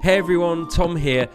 Hey 0.00 0.16
everyone, 0.16 0.68
Tom 0.68 0.94
here. 0.94 1.28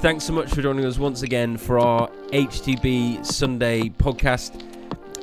Thanks 0.00 0.24
so 0.24 0.34
much 0.34 0.50
for 0.50 0.60
joining 0.60 0.84
us 0.84 0.98
once 0.98 1.22
again 1.22 1.56
for 1.56 1.78
our 1.78 2.06
HTB 2.32 3.24
Sunday 3.24 3.88
podcast. 3.88 4.62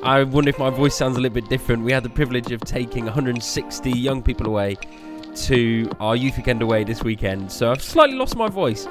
I 0.02 0.24
wonder 0.24 0.50
if 0.50 0.58
my 0.58 0.70
voice 0.70 0.96
sounds 0.96 1.16
a 1.16 1.20
little 1.20 1.34
bit 1.34 1.48
different. 1.48 1.84
We 1.84 1.92
had 1.92 2.02
the 2.02 2.10
privilege 2.10 2.50
of 2.50 2.60
taking 2.62 3.04
160 3.04 3.90
young 3.92 4.20
people 4.20 4.48
away 4.48 4.76
to 5.36 5.88
our 6.00 6.16
youth 6.16 6.36
weekend 6.38 6.60
away 6.60 6.82
this 6.82 7.04
weekend, 7.04 7.52
so 7.52 7.70
I've 7.70 7.82
slightly 7.82 8.16
lost 8.16 8.34
my 8.34 8.48
voice. 8.48 8.88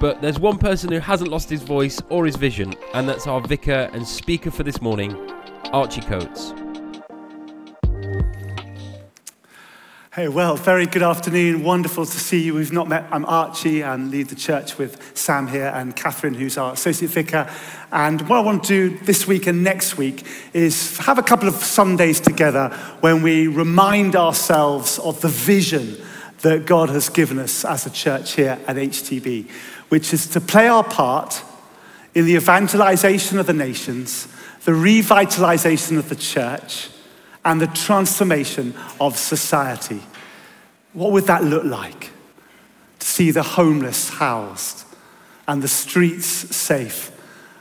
But 0.00 0.20
there's 0.20 0.38
one 0.38 0.58
person 0.58 0.92
who 0.92 0.98
hasn't 0.98 1.30
lost 1.30 1.48
his 1.48 1.62
voice 1.62 1.98
or 2.10 2.26
his 2.26 2.36
vision, 2.36 2.74
and 2.92 3.08
that's 3.08 3.26
our 3.26 3.40
vicar 3.40 3.88
and 3.94 4.06
speaker 4.06 4.50
for 4.50 4.64
this 4.64 4.82
morning, 4.82 5.16
Archie 5.72 6.02
Coates. 6.02 6.52
Hey, 10.16 10.28
well, 10.28 10.56
very 10.56 10.86
good 10.86 11.02
afternoon. 11.02 11.62
Wonderful 11.62 12.06
to 12.06 12.18
see 12.18 12.42
you. 12.42 12.54
We've 12.54 12.72
not 12.72 12.88
met. 12.88 13.04
I'm 13.12 13.26
Archie 13.26 13.82
and 13.82 14.10
lead 14.10 14.28
the 14.28 14.34
church 14.34 14.78
with 14.78 15.14
Sam 15.14 15.46
here 15.46 15.70
and 15.74 15.94
Catherine, 15.94 16.32
who's 16.32 16.56
our 16.56 16.72
associate 16.72 17.10
vicar. 17.10 17.46
And 17.92 18.26
what 18.26 18.38
I 18.38 18.40
want 18.40 18.64
to 18.64 18.88
do 18.88 18.98
this 19.04 19.26
week 19.26 19.46
and 19.46 19.62
next 19.62 19.98
week 19.98 20.26
is 20.54 20.96
have 21.00 21.18
a 21.18 21.22
couple 21.22 21.48
of 21.48 21.56
Sundays 21.56 22.18
together 22.18 22.70
when 23.00 23.20
we 23.20 23.46
remind 23.46 24.16
ourselves 24.16 24.98
of 25.00 25.20
the 25.20 25.28
vision 25.28 25.98
that 26.40 26.64
God 26.64 26.88
has 26.88 27.10
given 27.10 27.38
us 27.38 27.66
as 27.66 27.84
a 27.84 27.90
church 27.90 28.36
here 28.36 28.58
at 28.66 28.76
HTB, 28.76 29.50
which 29.90 30.14
is 30.14 30.26
to 30.28 30.40
play 30.40 30.66
our 30.66 30.82
part 30.82 31.42
in 32.14 32.24
the 32.24 32.36
evangelization 32.36 33.38
of 33.38 33.46
the 33.46 33.52
nations, 33.52 34.28
the 34.64 34.72
revitalization 34.72 35.98
of 35.98 36.08
the 36.08 36.16
church 36.16 36.88
and 37.46 37.60
the 37.60 37.68
transformation 37.68 38.74
of 39.00 39.16
society. 39.16 40.02
What 40.92 41.12
would 41.12 41.24
that 41.26 41.44
look 41.44 41.64
like? 41.64 42.10
To 42.98 43.06
see 43.06 43.30
the 43.30 43.44
homeless 43.44 44.10
housed 44.10 44.84
and 45.46 45.62
the 45.62 45.68
streets 45.68 46.26
safe, 46.26 47.12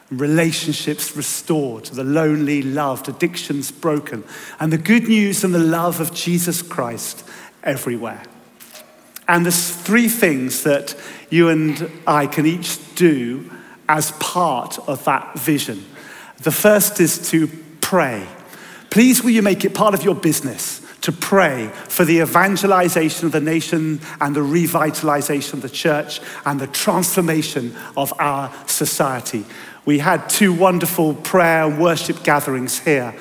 relationships 0.10 1.16
restored, 1.16 1.86
the 1.86 2.04
lonely 2.04 2.64
loved, 2.64 3.08
addictions 3.08 3.72
broken, 3.72 4.24
and 4.60 4.74
the 4.74 4.78
good 4.80 5.08
news 5.08 5.44
and 5.44 5.54
the 5.54 5.60
love 5.60 6.02
of 6.02 6.14
Jesus 6.16 6.64
Christ 6.64 7.24
everywhere. 7.64 8.24
And 9.28 9.46
there's 9.46 9.70
three 9.70 10.08
things 10.08 10.64
that 10.64 10.96
you 11.30 11.50
and 11.50 11.92
I 12.08 12.26
can 12.26 12.48
each 12.48 12.96
do 12.96 13.52
as 13.88 14.14
part 14.14 14.80
of 14.88 15.06
that 15.06 15.38
vision. 15.38 15.86
The 16.42 16.52
first 16.52 17.00
is 17.00 17.30
to 17.30 17.48
pray. 17.82 18.26
Please, 18.96 19.22
will 19.22 19.32
you 19.32 19.42
make 19.42 19.66
it 19.66 19.74
part 19.74 19.94
of 19.94 20.06
your 20.06 20.16
business 20.16 20.80
to 21.02 21.12
pray 21.12 21.68
for 21.90 22.06
the 22.06 22.20
evangelization 22.22 23.26
of 23.26 23.34
the 23.34 23.42
nation 23.42 24.00
and 24.22 24.34
the 24.34 24.40
revitalization 24.40 25.52
of 25.56 25.62
the 25.62 25.70
church 25.70 26.22
and 26.46 26.62
the 26.62 26.68
transformation 26.68 27.76
of 27.98 28.14
our 28.22 28.50
society? 28.68 29.44
We 29.84 30.00
had 30.00 30.30
two 30.30 30.54
wonderful 30.54 31.14
prayer 31.14 31.66
and 31.66 31.78
worship 31.78 32.24
gatherings 32.24 32.80
here 32.80 33.14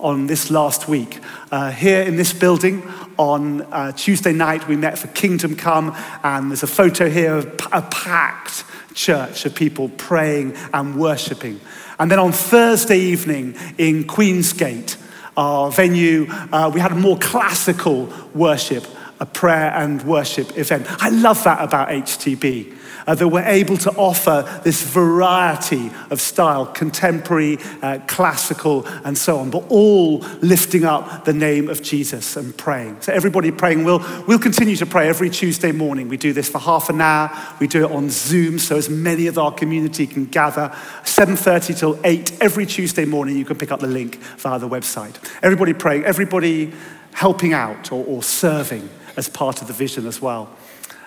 on 0.00 0.26
this 0.26 0.50
last 0.50 0.88
week. 0.88 1.20
Uh, 1.52 1.70
here 1.70 2.02
in 2.02 2.16
this 2.16 2.32
building 2.32 2.82
on 3.16 3.62
uh, 3.62 3.92
Tuesday 3.92 4.32
night, 4.32 4.66
we 4.66 4.74
met 4.74 4.98
for 4.98 5.06
Kingdom 5.06 5.54
Come, 5.54 5.94
and 6.24 6.50
there's 6.50 6.64
a 6.64 6.66
photo 6.66 7.08
here 7.08 7.36
of 7.36 7.44
a 7.70 7.82
packed 7.82 8.64
church 8.94 9.46
of 9.46 9.54
people 9.54 9.90
praying 9.90 10.56
and 10.72 10.98
worshipping. 10.98 11.60
And 12.00 12.10
then 12.10 12.18
on 12.18 12.32
Thursday 12.32 12.98
evening 12.98 13.54
in 13.78 14.08
Queen's 14.08 14.52
Gate, 14.52 14.96
our 15.36 15.70
venue, 15.70 16.26
uh, 16.52 16.70
we 16.72 16.80
had 16.80 16.92
a 16.92 16.96
more 16.96 17.18
classical 17.18 18.08
worship, 18.34 18.84
a 19.20 19.26
prayer 19.26 19.72
and 19.74 20.02
worship 20.02 20.56
event. 20.56 20.86
I 21.02 21.08
love 21.10 21.42
that 21.44 21.62
about 21.62 21.88
HTB. 21.88 22.76
Uh, 23.06 23.14
that 23.14 23.28
we're 23.28 23.44
able 23.44 23.76
to 23.76 23.90
offer 23.92 24.60
this 24.64 24.82
variety 24.82 25.90
of 26.10 26.20
style 26.20 26.66
contemporary, 26.66 27.58
uh, 27.82 27.98
classical, 28.06 28.86
and 29.04 29.16
so 29.16 29.38
on, 29.38 29.50
but 29.50 29.62
all 29.68 30.18
lifting 30.40 30.84
up 30.84 31.24
the 31.24 31.32
name 31.32 31.68
of 31.68 31.82
Jesus 31.82 32.36
and 32.36 32.56
praying. 32.56 33.00
So, 33.02 33.12
everybody 33.12 33.50
praying, 33.50 33.84
we'll, 33.84 34.04
we'll 34.26 34.38
continue 34.38 34.76
to 34.76 34.86
pray 34.86 35.08
every 35.08 35.28
Tuesday 35.28 35.72
morning. 35.72 36.08
We 36.08 36.16
do 36.16 36.32
this 36.32 36.48
for 36.48 36.58
half 36.58 36.88
an 36.88 37.00
hour, 37.00 37.30
we 37.60 37.66
do 37.66 37.84
it 37.84 37.90
on 37.90 38.10
Zoom, 38.10 38.58
so 38.58 38.76
as 38.76 38.88
many 38.88 39.26
of 39.26 39.38
our 39.38 39.52
community 39.52 40.06
can 40.06 40.26
gather. 40.26 40.70
7.30 41.02 41.78
till 41.78 42.00
8 42.04 42.40
every 42.40 42.66
Tuesday 42.66 43.04
morning, 43.04 43.36
you 43.36 43.44
can 43.44 43.56
pick 43.56 43.70
up 43.70 43.80
the 43.80 43.86
link 43.86 44.16
via 44.38 44.58
the 44.58 44.68
website. 44.68 45.16
Everybody 45.42 45.74
praying, 45.74 46.04
everybody 46.04 46.72
helping 47.12 47.52
out 47.52 47.92
or, 47.92 48.04
or 48.06 48.22
serving 48.22 48.88
as 49.16 49.28
part 49.28 49.62
of 49.62 49.68
the 49.68 49.72
vision 49.72 50.06
as 50.06 50.20
well. 50.20 50.50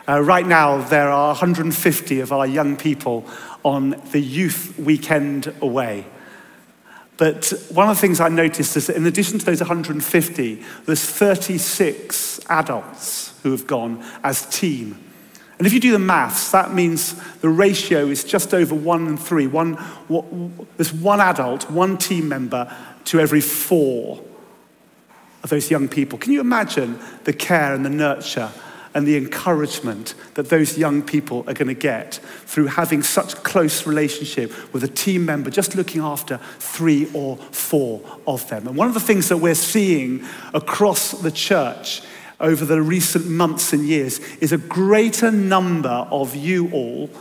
Uh, 0.09 0.21
right 0.21 0.47
now, 0.47 0.81
there 0.83 1.09
are 1.09 1.29
150 1.29 2.19
of 2.21 2.31
our 2.31 2.47
young 2.47 2.77
people 2.77 3.25
on 3.65 4.01
the 4.11 4.21
youth 4.21 4.73
weekend 4.79 5.53
away. 5.61 6.05
But 7.17 7.51
one 7.69 7.89
of 7.89 7.95
the 7.97 7.99
things 7.99 8.21
I 8.21 8.29
noticed 8.29 8.77
is 8.77 8.87
that 8.87 8.95
in 8.95 9.05
addition 9.05 9.37
to 9.39 9.45
those 9.45 9.59
150, 9.59 10.63
there's 10.85 11.03
36 11.03 12.39
adults 12.47 13.37
who 13.43 13.51
have 13.51 13.67
gone 13.67 14.01
as 14.23 14.45
team. 14.45 14.97
And 15.57 15.67
if 15.67 15.73
you 15.73 15.79
do 15.79 15.91
the 15.91 15.99
maths, 15.99 16.51
that 16.51 16.73
means 16.73 17.15
the 17.39 17.49
ratio 17.49 18.05
is 18.05 18.23
just 18.23 18.53
over 18.53 18.75
one 18.75 19.07
and 19.07 19.19
three. 19.19 19.47
One, 19.47 19.77
there's 20.77 20.93
one 20.93 21.19
adult, 21.19 21.69
one 21.69 21.97
team 21.97 22.29
member 22.29 22.73
to 23.05 23.19
every 23.19 23.41
four 23.41 24.23
of 25.43 25.49
those 25.49 25.69
young 25.69 25.89
people. 25.89 26.17
Can 26.17 26.31
you 26.31 26.39
imagine 26.39 26.99
the 27.25 27.33
care 27.33 27.73
and 27.73 27.83
the 27.83 27.89
nurture 27.89 28.51
and 28.97 29.05
the 29.05 29.15
encouragement 29.15 30.15
that 30.33 30.49
those 30.49 30.75
young 30.75 31.03
people 31.03 31.43
are 31.45 31.53
going 31.53 31.67
to 31.67 31.75
get 31.75 32.15
through 32.15 32.65
having 32.65 33.03
such 33.03 33.35
close 33.43 33.85
relationship 33.85 34.51
with 34.73 34.83
a 34.83 34.87
team 34.87 35.23
member 35.23 35.51
just 35.51 35.75
looking 35.75 36.01
after 36.01 36.37
three 36.57 37.07
or 37.13 37.37
four 37.37 38.01
of 38.25 38.49
them. 38.49 38.67
And 38.67 38.75
one 38.75 38.87
of 38.87 38.95
the 38.95 38.99
things 38.99 39.29
that 39.29 39.37
we're 39.37 39.53
seeing 39.53 40.25
across 40.51 41.11
the 41.11 41.29
church 41.29 42.01
over 42.39 42.65
the 42.65 42.81
recent 42.81 43.27
months 43.27 43.71
and 43.71 43.85
years 43.85 44.17
is 44.41 44.51
a 44.51 44.57
greater 44.57 45.29
number 45.29 46.07
of 46.09 46.35
you 46.35 46.71
all 46.71 47.11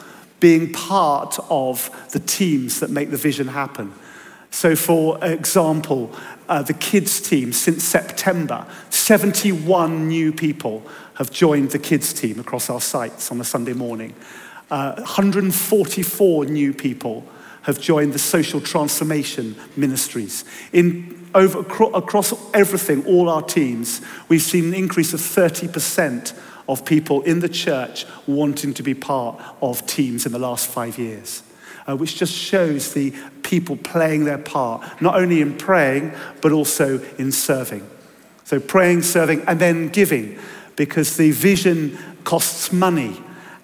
being 0.41 0.72
part 0.72 1.38
of 1.50 1.91
the 2.12 2.20
teams 2.20 2.81
that 2.81 2.88
make 2.88 3.10
the 3.10 3.19
vision 3.19 3.48
happen. 3.48 3.93
So, 4.50 4.75
for 4.75 5.22
example, 5.22 6.10
uh, 6.48 6.62
the 6.62 6.72
kids 6.72 7.20
team 7.20 7.53
since 7.53 7.84
September, 7.84 8.66
71 8.88 10.08
new 10.08 10.32
people 10.32 10.82
have 11.16 11.31
joined 11.31 11.71
the 11.71 11.78
kids 11.78 12.12
team 12.12 12.38
across 12.38 12.71
our 12.71 12.81
sites 12.81 13.31
on 13.31 13.41
a 13.41 13.44
Sunday 13.44 13.72
morning. 13.72 14.15
Uh, 14.71 14.94
144 14.97 16.47
new 16.47 16.72
people 16.72 17.25
have 17.62 17.81
joined 17.81 18.12
the 18.12 18.19
social 18.19 18.60
transformation 18.60 19.56
ministries. 19.76 20.44
In, 20.72 21.28
over, 21.34 21.60
across 21.60 22.32
everything, 22.55 23.05
all 23.06 23.28
our 23.28 23.43
teams, 23.43 24.00
we've 24.28 24.43
seen 24.43 24.66
an 24.66 24.75
increase 24.75 25.12
of 25.15 25.21
30% 25.21 26.38
of 26.69 26.84
people 26.84 27.22
in 27.22 27.41
the 27.41 27.49
church 27.49 28.06
wanting 28.26 28.75
to 28.75 28.82
be 28.82 28.94
part 28.94 29.41
of 29.62 29.87
teams 29.87 30.26
in 30.26 30.32
the 30.32 30.38
last 30.38 30.69
five 30.69 30.99
years. 30.99 31.43
Uh, 31.88 31.97
which 31.97 32.16
just 32.16 32.32
shows 32.32 32.94
the 32.94 33.15
people 33.44 33.76
playing 33.76 34.25
their 34.25 34.38
part, 34.38 35.00
not 35.00 35.15
only 35.15 35.41
in 35.41 35.56
praying, 35.56 36.12
but 36.43 36.50
also 36.50 36.99
in 37.16 37.31
serving. 37.31 37.88
So, 38.43 38.59
praying, 38.59 39.03
serving, 39.03 39.43
and 39.43 39.60
then 39.60 39.88
giving 39.88 40.37
because 40.76 41.16
the 41.16 41.31
vision 41.32 41.98
costs 42.25 42.72
money. 42.72 43.22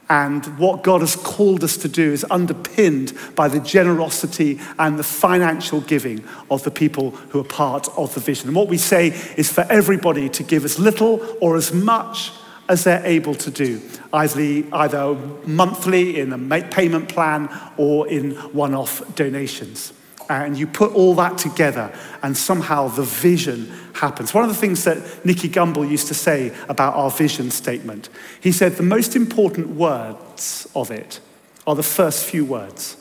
And 0.09 0.45
what 0.59 0.83
God 0.83 1.01
has 1.01 1.17
called 1.17 1.65
us 1.65 1.77
to 1.79 1.89
do 1.89 2.13
is 2.13 2.27
underpinned 2.31 3.15
by 3.35 3.49
the 3.49 3.61
generosity 3.61 4.61
and 4.79 4.99
the 4.99 5.05
financial 5.05 5.81
giving 5.81 6.23
of 6.51 6.65
the 6.65 6.71
people 6.71 7.13
who 7.31 7.41
are 7.41 7.45
part 7.45 7.89
of 7.97 8.13
the 8.15 8.21
vision. 8.21 8.49
And 8.49 8.57
what 8.57 8.69
we 8.69 8.77
say 8.77 9.09
is 9.37 9.51
for 9.51 9.65
everybody 9.71 10.29
to 10.31 10.43
give 10.43 10.65
as 10.65 10.79
little 10.79 11.25
or 11.41 11.57
as 11.57 11.73
much 11.73 12.33
as 12.69 12.85
they're 12.85 13.05
able 13.07 13.35
to 13.37 13.51
do, 13.51 13.81
either, 14.13 14.65
either 14.73 15.15
monthly 15.47 16.21
in 16.21 16.33
a 16.33 16.63
payment 16.69 17.09
plan 17.09 17.49
or 17.77 18.07
in 18.09 18.33
one 18.53 18.75
off 18.75 19.03
donations 19.15 19.93
and 20.29 20.57
you 20.57 20.67
put 20.67 20.95
all 20.95 21.15
that 21.17 21.39
together, 21.39 21.93
and 22.23 22.37
somehow 22.37 22.89
the 22.89 23.03
vision 23.03 23.71
happens. 23.95 24.33
One 24.33 24.45
of 24.45 24.51
the 24.51 24.57
things 24.57 24.85
that 24.85 25.25
Nicky 25.25 25.49
Gumbel 25.49 25.89
used 25.89 26.09
to 26.09 26.15
say 26.15 26.53
about 26.69 26.95
our 26.95 27.11
vision 27.11 27.51
statement, 27.51 28.09
he 28.41 28.53
said 28.53 28.73
the 28.73 28.83
most 28.83 29.17
important 29.17 29.69
words 29.69 30.69
of 30.75 30.91
it 30.91 31.21
are 31.67 31.75
the 31.75 31.83
first 31.83 32.25
few 32.25 32.45
words 32.45 32.97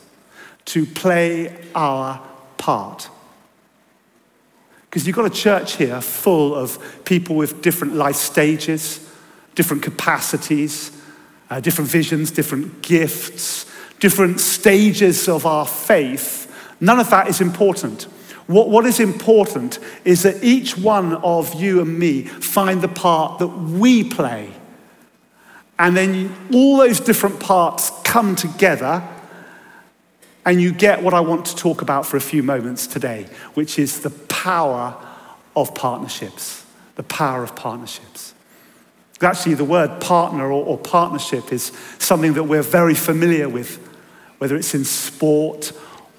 to 0.66 0.86
play 0.86 1.56
our 1.74 2.22
part. 2.58 3.10
Because 4.84 5.08
you've 5.08 5.16
got 5.16 5.26
a 5.26 5.30
church 5.30 5.78
here 5.78 6.02
full 6.02 6.54
of 6.54 7.04
people 7.06 7.36
with 7.36 7.62
different 7.62 7.96
life 7.96 8.18
stages, 8.18 9.10
different 9.56 9.84
capacities, 9.84 10.92
uh, 11.50 11.60
different 11.60 11.90
visions, 11.90 12.32
different 12.32 12.82
gifts, 12.82 13.66
different 14.00 14.40
stages 14.40 15.28
of 15.28 15.46
our 15.46 15.66
faith 15.66 16.41
None 16.82 17.00
of 17.00 17.10
that 17.12 17.30
is 17.30 17.40
important. 17.40 18.04
What, 18.48 18.70
what 18.70 18.86
is 18.86 19.00
important 19.00 19.80
is 20.04 20.24
that 20.24 20.44
each 20.44 20.78
one 20.78 21.14
of 21.14 21.54
you 21.54 21.80
and 21.80 21.98
me 21.98 22.24
find 22.24 22.82
the 22.82 22.90
part 22.90 23.40
that 23.40 23.48
we 23.48 24.04
play 24.04 24.52
And 25.82 25.98
then 25.98 26.14
you, 26.14 26.32
all 26.54 26.78
those 26.78 27.00
different 27.00 27.40
parts 27.40 27.92
come 28.04 28.36
together, 28.36 29.02
and 30.46 30.62
you 30.62 30.72
get 30.72 31.02
what 31.02 31.16
I 31.16 31.22
want 31.22 31.46
to 31.48 31.56
talk 31.56 31.82
about 31.82 32.06
for 32.06 32.18
a 32.18 32.22
few 32.22 32.44
moments 32.44 32.86
today, 32.86 33.28
which 33.56 33.80
is 33.80 34.02
the 34.02 34.12
power 34.12 34.96
of 35.56 35.74
partnerships. 35.74 36.64
The 36.98 37.04
power 37.04 37.44
of 37.44 37.56
partnerships. 37.56 38.36
Actually, 39.22 39.56
the 39.56 39.66
word 39.66 40.00
partner 40.00 40.52
or, 40.52 40.64
or 40.64 40.78
partnership 40.78 41.52
is 41.52 41.72
something 41.98 42.34
that 42.34 42.44
we're 42.44 42.62
very 42.62 42.94
familiar 42.94 43.50
with, 43.50 43.78
whether 44.38 44.56
it's 44.56 44.76
in 44.76 44.86
sport 44.86 45.72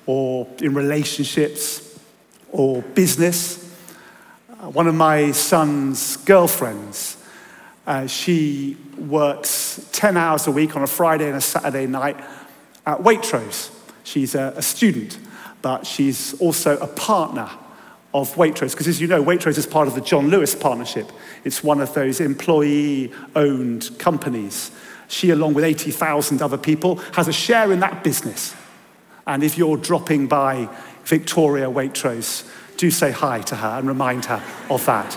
or 0.06 0.46
in 0.60 0.74
relationships 0.74 1.98
or 2.50 2.82
business. 2.82 3.58
Uh, 4.50 4.70
one 4.70 4.86
of 4.86 4.94
my 4.94 5.32
son's 5.32 6.16
girlfriends, 6.18 7.16
uh, 7.86 8.06
she 8.06 8.76
works 8.98 9.88
10 9.92 10.16
hours 10.16 10.46
a 10.46 10.50
week 10.50 10.76
on 10.76 10.82
a 10.82 10.86
Friday 10.86 11.26
and 11.26 11.36
a 11.36 11.40
Saturday 11.40 11.86
night 11.86 12.16
at 12.86 12.98
Waitrose. 12.98 13.70
She's 14.04 14.34
a, 14.34 14.52
a 14.56 14.62
student, 14.62 15.18
but 15.62 15.86
she's 15.86 16.34
also 16.40 16.76
a 16.78 16.86
partner 16.86 17.48
of 18.14 18.34
Waitrose, 18.34 18.72
because 18.72 18.88
as 18.88 19.00
you 19.00 19.06
know, 19.06 19.24
Waitrose 19.24 19.56
is 19.56 19.66
part 19.66 19.88
of 19.88 19.94
the 19.94 20.00
John 20.00 20.28
Lewis 20.28 20.54
Partnership. 20.54 21.10
It's 21.44 21.64
one 21.64 21.80
of 21.80 21.94
those 21.94 22.20
employee 22.20 23.10
owned 23.34 23.90
companies. 23.98 24.70
She, 25.08 25.30
along 25.30 25.54
with 25.54 25.64
80,000 25.64 26.42
other 26.42 26.58
people, 26.58 26.96
has 27.14 27.28
a 27.28 27.32
share 27.32 27.72
in 27.72 27.80
that 27.80 28.04
business. 28.04 28.54
And 29.26 29.42
if 29.42 29.56
you're 29.56 29.76
dropping 29.76 30.26
by 30.26 30.68
Victoria 31.04 31.66
Waitrose, 31.66 32.48
do 32.76 32.90
say 32.90 33.10
hi 33.10 33.40
to 33.42 33.56
her 33.56 33.78
and 33.78 33.86
remind 33.86 34.24
her 34.26 34.42
of 34.68 34.84
that. 34.86 35.14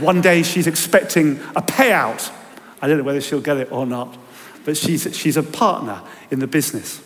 One 0.00 0.20
day 0.20 0.42
she's 0.42 0.66
expecting 0.66 1.38
a 1.56 1.62
payout. 1.62 2.30
I 2.82 2.88
don't 2.88 2.98
know 2.98 3.04
whether 3.04 3.20
she'll 3.20 3.40
get 3.40 3.56
it 3.56 3.72
or 3.72 3.86
not, 3.86 4.16
but 4.64 4.76
she's, 4.76 5.16
she's 5.16 5.36
a 5.36 5.42
partner 5.42 6.02
in 6.30 6.40
the 6.40 6.46
business. 6.46 7.02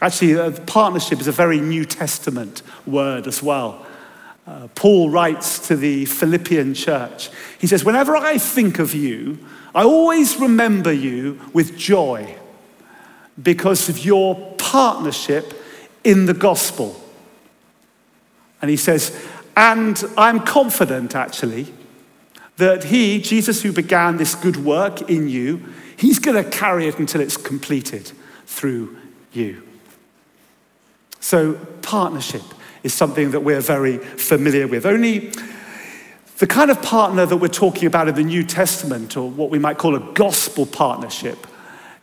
Actually, 0.00 0.32
a 0.34 0.50
partnership 0.50 1.20
is 1.20 1.26
a 1.26 1.32
very 1.32 1.58
New 1.58 1.84
Testament 1.84 2.62
word 2.86 3.26
as 3.26 3.42
well. 3.42 3.86
Uh, 4.46 4.68
Paul 4.74 5.10
writes 5.10 5.66
to 5.68 5.76
the 5.76 6.04
Philippian 6.04 6.74
church. 6.74 7.30
He 7.58 7.66
says, 7.66 7.84
Whenever 7.84 8.14
I 8.14 8.38
think 8.38 8.78
of 8.78 8.94
you, 8.94 9.38
I 9.74 9.82
always 9.82 10.36
remember 10.36 10.92
you 10.92 11.40
with 11.52 11.76
joy 11.76 12.36
because 13.42 13.88
of 13.88 14.04
your 14.04 14.54
partnership 14.76 15.54
in 16.04 16.26
the 16.26 16.34
gospel. 16.34 16.94
And 18.60 18.70
he 18.70 18.76
says, 18.76 19.26
and 19.56 20.04
I'm 20.18 20.40
confident 20.40 21.16
actually 21.16 21.72
that 22.58 22.84
he, 22.84 23.18
Jesus, 23.22 23.62
who 23.62 23.72
began 23.72 24.18
this 24.18 24.34
good 24.34 24.58
work 24.58 25.08
in 25.08 25.30
you, 25.30 25.64
he's 25.96 26.18
going 26.18 26.36
to 26.44 26.50
carry 26.50 26.88
it 26.88 26.98
until 26.98 27.22
it's 27.22 27.38
completed 27.38 28.12
through 28.44 28.98
you. 29.32 29.62
So, 31.20 31.54
partnership 31.80 32.42
is 32.82 32.92
something 32.92 33.30
that 33.30 33.40
we're 33.40 33.62
very 33.62 33.96
familiar 33.96 34.68
with. 34.68 34.84
Only 34.84 35.32
the 36.36 36.46
kind 36.46 36.70
of 36.70 36.82
partner 36.82 37.24
that 37.24 37.38
we're 37.38 37.48
talking 37.48 37.86
about 37.86 38.08
in 38.08 38.14
the 38.14 38.22
New 38.22 38.44
Testament, 38.44 39.16
or 39.16 39.30
what 39.30 39.48
we 39.48 39.58
might 39.58 39.78
call 39.78 39.96
a 39.96 40.12
gospel 40.12 40.66
partnership, 40.66 41.46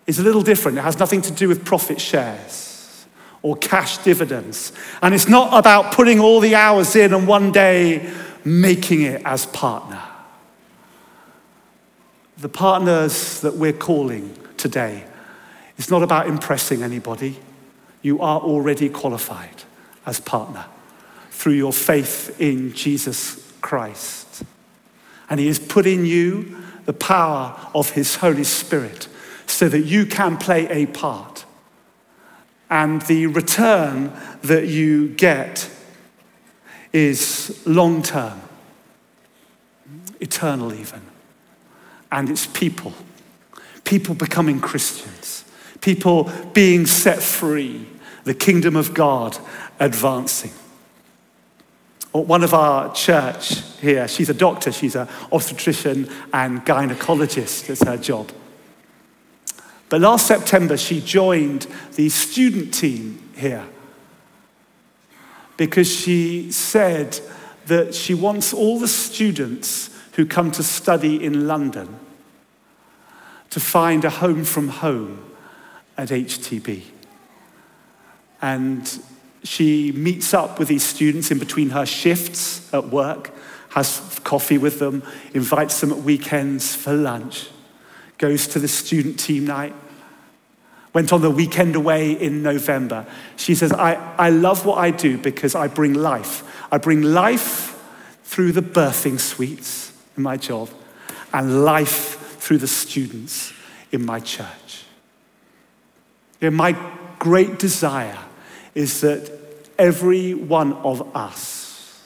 is 0.05 0.19
a 0.19 0.23
little 0.23 0.41
different. 0.41 0.77
It 0.77 0.81
has 0.81 0.99
nothing 0.99 1.21
to 1.23 1.31
do 1.31 1.47
with 1.47 1.65
profit 1.65 1.99
shares 1.99 3.05
or 3.41 3.55
cash 3.57 3.97
dividends. 3.99 4.71
And 5.01 5.13
it's 5.13 5.27
not 5.27 5.57
about 5.57 5.93
putting 5.93 6.19
all 6.19 6.39
the 6.39 6.55
hours 6.55 6.95
in 6.95 7.13
and 7.13 7.27
one 7.27 7.51
day 7.51 8.11
making 8.43 9.01
it 9.01 9.21
as 9.25 9.45
partner. 9.47 10.01
The 12.37 12.49
partners 12.49 13.41
that 13.41 13.55
we're 13.55 13.73
calling 13.73 14.37
today, 14.57 15.05
it's 15.77 15.89
not 15.89 16.03
about 16.03 16.27
impressing 16.27 16.83
anybody. 16.83 17.39
You 18.01 18.21
are 18.21 18.39
already 18.39 18.89
qualified 18.89 19.63
as 20.05 20.19
partner 20.19 20.65
through 21.29 21.53
your 21.53 21.73
faith 21.73 22.39
in 22.39 22.73
Jesus 22.73 23.53
Christ. 23.61 24.43
And 25.29 25.39
He 25.39 25.47
has 25.47 25.59
put 25.59 25.85
in 25.85 26.05
you 26.05 26.57
the 26.85 26.93
power 26.93 27.57
of 27.73 27.91
His 27.91 28.15
Holy 28.15 28.43
Spirit 28.43 29.07
so 29.53 29.69
that 29.69 29.81
you 29.81 30.05
can 30.05 30.37
play 30.37 30.67
a 30.67 30.87
part 30.87 31.45
and 32.69 33.03
the 33.03 33.27
return 33.27 34.11
that 34.41 34.67
you 34.67 35.09
get 35.09 35.69
is 36.91 37.61
long 37.67 38.01
term, 38.01 38.41
eternal 40.19 40.73
even. 40.73 41.01
And 42.11 42.31
it's 42.31 42.47
people. 42.47 42.93
People 43.83 44.15
becoming 44.15 44.59
Christians, 44.59 45.45
people 45.81 46.31
being 46.53 46.87
set 46.87 47.21
free, 47.21 47.85
the 48.23 48.33
kingdom 48.33 48.75
of 48.75 48.95
God 48.95 49.37
advancing. 49.79 50.51
One 52.11 52.43
of 52.43 52.55
our 52.55 52.91
church 52.95 53.61
here, 53.81 54.07
she's 54.07 54.29
a 54.29 54.33
doctor, 54.33 54.71
she's 54.71 54.95
an 54.95 55.07
obstetrician 55.31 56.09
and 56.31 56.65
gynecologist, 56.65 57.69
is 57.69 57.83
her 57.83 57.97
job. 57.97 58.31
But 59.93 60.01
last 60.01 60.25
September, 60.25 60.75
she 60.75 61.01
joined 61.01 61.67
the 61.93 62.09
student 62.09 62.73
team 62.73 63.29
here 63.35 63.63
because 65.55 65.87
she 65.87 66.51
said 66.51 67.19
that 67.67 67.93
she 67.93 68.15
wants 68.15 68.55
all 68.55 68.79
the 68.79 68.87
students 68.87 69.95
who 70.13 70.25
come 70.25 70.49
to 70.53 70.63
study 70.63 71.23
in 71.23 71.45
London 71.45 71.99
to 73.51 73.59
find 73.59 74.03
a 74.03 74.09
home 74.09 74.43
from 74.43 74.69
home 74.69 75.31
at 75.95 76.09
HTB. 76.09 76.85
And 78.41 78.99
she 79.43 79.91
meets 79.91 80.33
up 80.33 80.57
with 80.57 80.69
these 80.69 80.83
students 80.83 81.29
in 81.29 81.37
between 81.37 81.69
her 81.69 81.85
shifts 81.85 82.73
at 82.73 82.89
work, 82.89 83.29
has 83.69 84.19
coffee 84.23 84.57
with 84.57 84.79
them, 84.79 85.03
invites 85.35 85.81
them 85.81 85.91
at 85.91 85.99
weekends 85.99 86.73
for 86.73 86.93
lunch, 86.93 87.49
goes 88.17 88.47
to 88.47 88.57
the 88.57 88.67
student 88.67 89.19
team 89.19 89.45
night, 89.45 89.75
went 90.93 91.11
on 91.11 91.21
the 91.21 91.31
weekend 91.31 91.75
away 91.75 92.11
in 92.11 92.43
November. 92.43 93.05
She 93.35 93.55
says, 93.55 93.71
I, 93.73 93.95
I 94.17 94.29
love 94.29 94.65
what 94.65 94.77
I 94.77 94.91
do 94.91 95.17
because 95.17 95.55
I 95.55 95.67
bring 95.67 95.93
life. 95.93 96.43
I 96.71 96.77
bring 96.77 97.01
life 97.01 97.81
through 98.23 98.51
the 98.51 98.61
birthing 98.61 99.19
suites 99.19 99.91
in 100.15 100.23
my 100.23 100.37
job 100.37 100.69
and 101.33 101.65
life 101.65 102.37
through 102.39 102.59
the 102.59 102.67
students 102.67 103.53
in 103.91 104.05
my 104.05 104.19
church. 104.19 104.85
You 106.39 106.51
know, 106.51 106.57
my 106.57 106.77
great 107.19 107.57
desire 107.57 108.19
is 108.75 109.01
that 109.01 109.31
every 109.79 110.33
one 110.33 110.73
of 110.73 111.15
us 111.15 112.01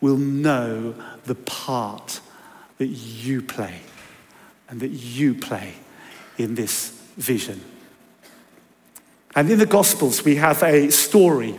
will 0.00 0.16
know 0.16 0.94
the 1.24 1.34
part 1.34 2.20
that 2.78 2.86
you 2.86 3.42
play 3.42 3.80
and 4.68 4.80
that 4.80 4.88
you 4.88 5.34
play 5.34 5.74
in 6.38 6.54
this 6.54 6.90
vision. 7.16 7.60
And 9.34 9.50
in 9.50 9.58
the 9.58 9.66
Gospels, 9.66 10.24
we 10.24 10.36
have 10.36 10.62
a 10.62 10.90
story 10.90 11.56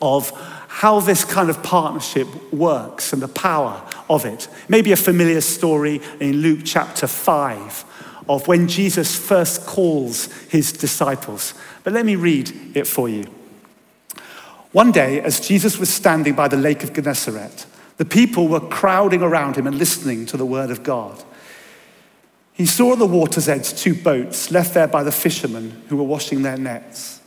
of 0.00 0.30
how 0.68 1.00
this 1.00 1.24
kind 1.24 1.50
of 1.50 1.62
partnership 1.62 2.28
works 2.52 3.12
and 3.12 3.20
the 3.20 3.28
power 3.28 3.82
of 4.08 4.24
it. 4.24 4.48
Maybe 4.68 4.92
a 4.92 4.96
familiar 4.96 5.40
story 5.40 6.00
in 6.20 6.36
Luke 6.36 6.60
chapter 6.64 7.06
5 7.06 7.84
of 8.28 8.46
when 8.46 8.68
Jesus 8.68 9.16
first 9.16 9.66
calls 9.66 10.26
his 10.48 10.70
disciples. 10.70 11.54
But 11.82 11.94
let 11.94 12.04
me 12.04 12.14
read 12.14 12.76
it 12.76 12.86
for 12.86 13.08
you. 13.08 13.24
One 14.72 14.92
day, 14.92 15.20
as 15.22 15.40
Jesus 15.40 15.78
was 15.78 15.88
standing 15.88 16.34
by 16.34 16.48
the 16.48 16.58
lake 16.58 16.84
of 16.84 16.92
Gennesaret, 16.92 17.64
the 17.96 18.04
people 18.04 18.46
were 18.48 18.60
crowding 18.60 19.22
around 19.22 19.56
him 19.56 19.66
and 19.66 19.78
listening 19.78 20.26
to 20.26 20.36
the 20.36 20.46
word 20.46 20.70
of 20.70 20.82
God. 20.82 21.24
He 22.58 22.66
saw 22.66 22.94
at 22.94 22.98
the 22.98 23.06
water's 23.06 23.48
edge 23.48 23.72
two 23.80 23.94
boats 23.94 24.50
left 24.50 24.74
there 24.74 24.88
by 24.88 25.04
the 25.04 25.12
fishermen 25.12 25.80
who 25.88 25.96
were 25.96 26.02
washing 26.02 26.42
their 26.42 26.58
nets. 26.58 27.22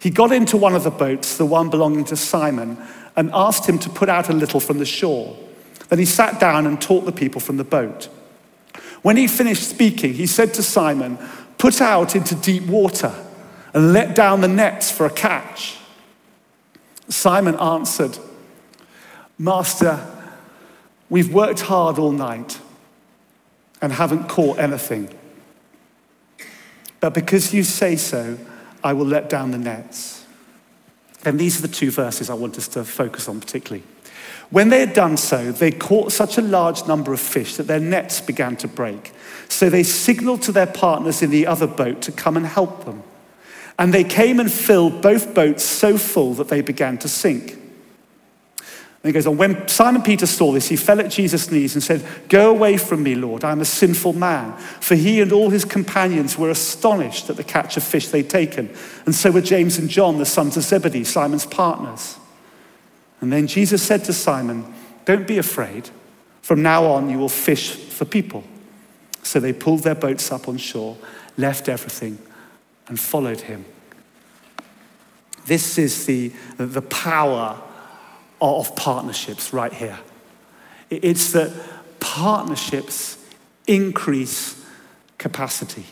He 0.00 0.08
got 0.08 0.32
into 0.32 0.56
one 0.56 0.74
of 0.74 0.82
the 0.82 0.90
boats, 0.90 1.36
the 1.36 1.44
one 1.44 1.68
belonging 1.68 2.06
to 2.06 2.16
Simon, 2.16 2.78
and 3.14 3.30
asked 3.34 3.68
him 3.68 3.78
to 3.80 3.90
put 3.90 4.08
out 4.08 4.30
a 4.30 4.32
little 4.32 4.60
from 4.60 4.78
the 4.78 4.86
shore. 4.86 5.36
Then 5.90 5.98
he 5.98 6.06
sat 6.06 6.40
down 6.40 6.66
and 6.66 6.80
taught 6.80 7.04
the 7.04 7.12
people 7.12 7.38
from 7.38 7.58
the 7.58 7.64
boat. 7.64 8.08
When 9.02 9.18
he 9.18 9.28
finished 9.28 9.68
speaking, 9.68 10.14
he 10.14 10.26
said 10.26 10.54
to 10.54 10.62
Simon, 10.62 11.18
Put 11.58 11.82
out 11.82 12.16
into 12.16 12.34
deep 12.34 12.64
water 12.64 13.14
and 13.74 13.92
let 13.92 14.16
down 14.16 14.40
the 14.40 14.48
nets 14.48 14.90
for 14.90 15.04
a 15.04 15.10
catch. 15.10 15.76
Simon 17.10 17.56
answered, 17.56 18.18
Master, 19.36 20.00
we've 21.10 21.32
worked 21.32 21.60
hard 21.60 21.98
all 21.98 22.10
night 22.10 22.58
and 23.82 23.92
haven't 23.92 24.28
caught 24.28 24.58
anything. 24.58 25.10
But 27.00 27.14
because 27.14 27.52
you 27.52 27.64
say 27.64 27.96
so, 27.96 28.38
I 28.82 28.92
will 28.92 29.06
let 29.06 29.28
down 29.28 29.50
the 29.50 29.58
nets. 29.58 30.24
And 31.24 31.38
these 31.38 31.58
are 31.58 31.62
the 31.66 31.74
two 31.74 31.90
verses 31.90 32.30
I 32.30 32.34
want 32.34 32.56
us 32.56 32.68
to 32.68 32.84
focus 32.84 33.28
on 33.28 33.40
particularly. 33.40 33.84
When 34.50 34.68
they 34.68 34.80
had 34.80 34.92
done 34.92 35.16
so, 35.16 35.50
they 35.50 35.70
caught 35.70 36.12
such 36.12 36.36
a 36.36 36.42
large 36.42 36.86
number 36.86 37.12
of 37.12 37.20
fish 37.20 37.56
that 37.56 37.66
their 37.66 37.80
nets 37.80 38.20
began 38.20 38.56
to 38.56 38.68
break. 38.68 39.12
So 39.48 39.70
they 39.70 39.82
signaled 39.82 40.42
to 40.42 40.52
their 40.52 40.66
partners 40.66 41.22
in 41.22 41.30
the 41.30 41.46
other 41.46 41.66
boat 41.66 42.02
to 42.02 42.12
come 42.12 42.36
and 42.36 42.46
help 42.46 42.84
them. 42.84 43.02
And 43.78 43.94
they 43.94 44.04
came 44.04 44.38
and 44.38 44.52
filled 44.52 45.00
both 45.00 45.34
boats 45.34 45.64
so 45.64 45.96
full 45.96 46.34
that 46.34 46.48
they 46.48 46.60
began 46.60 46.98
to 46.98 47.08
sink. 47.08 47.58
And 49.02 49.08
he 49.08 49.12
goes 49.12 49.26
on, 49.26 49.36
when 49.36 49.66
Simon 49.66 50.02
Peter 50.02 50.26
saw 50.26 50.52
this, 50.52 50.68
he 50.68 50.76
fell 50.76 51.00
at 51.00 51.10
Jesus' 51.10 51.50
knees 51.50 51.74
and 51.74 51.82
said, 51.82 52.04
Go 52.28 52.50
away 52.50 52.76
from 52.76 53.02
me, 53.02 53.16
Lord, 53.16 53.42
I 53.42 53.50
am 53.50 53.60
a 53.60 53.64
sinful 53.64 54.12
man. 54.12 54.56
For 54.56 54.94
he 54.94 55.20
and 55.20 55.32
all 55.32 55.50
his 55.50 55.64
companions 55.64 56.38
were 56.38 56.50
astonished 56.50 57.28
at 57.28 57.36
the 57.36 57.42
catch 57.42 57.76
of 57.76 57.82
fish 57.82 58.08
they'd 58.08 58.30
taken. 58.30 58.72
And 59.04 59.12
so 59.12 59.32
were 59.32 59.40
James 59.40 59.76
and 59.76 59.88
John, 59.88 60.18
the 60.18 60.24
sons 60.26 60.56
of 60.56 60.62
Zebedee, 60.62 61.02
Simon's 61.02 61.46
partners. 61.46 62.16
And 63.20 63.32
then 63.32 63.48
Jesus 63.48 63.82
said 63.82 64.04
to 64.04 64.12
Simon, 64.12 64.72
Don't 65.04 65.26
be 65.26 65.38
afraid. 65.38 65.90
From 66.40 66.62
now 66.62 66.84
on, 66.84 67.10
you 67.10 67.18
will 67.18 67.28
fish 67.28 67.74
for 67.74 68.04
people. 68.04 68.44
So 69.24 69.40
they 69.40 69.52
pulled 69.52 69.80
their 69.80 69.96
boats 69.96 70.30
up 70.30 70.46
on 70.46 70.58
shore, 70.58 70.96
left 71.36 71.68
everything, 71.68 72.18
and 72.86 73.00
followed 73.00 73.40
him. 73.40 73.64
This 75.46 75.76
is 75.76 76.06
the, 76.06 76.32
the 76.56 76.82
power 76.82 77.60
of 78.42 78.74
partnerships 78.74 79.52
right 79.52 79.72
here. 79.72 79.98
It's 80.90 81.32
that 81.32 81.52
partnerships 82.00 83.16
increase 83.66 84.62
capacity. 85.16 85.86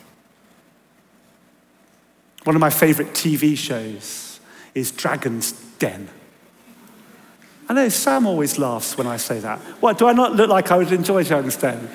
One 2.45 2.57
of 2.57 2.61
my 2.61 2.71
favorite 2.71 3.09
TV 3.09 3.57
shows 3.57 4.40
is 4.75 4.90
Dragon's 4.90 5.52
Den. 5.78 6.09
I 7.69 7.75
know 7.75 7.88
Sam 7.88 8.26
always 8.26 8.59
laughs 8.59 8.99
when 8.99 9.07
I 9.07 9.16
say 9.16 9.38
that. 9.38 9.61
What, 9.80 9.99
do 9.99 10.09
I 10.09 10.12
not 10.12 10.35
look 10.35 10.50
like 10.50 10.73
I 10.73 10.76
would 10.76 10.90
enjoy 10.90 11.23
Dragon's 11.23 11.57
Den? 11.57 11.88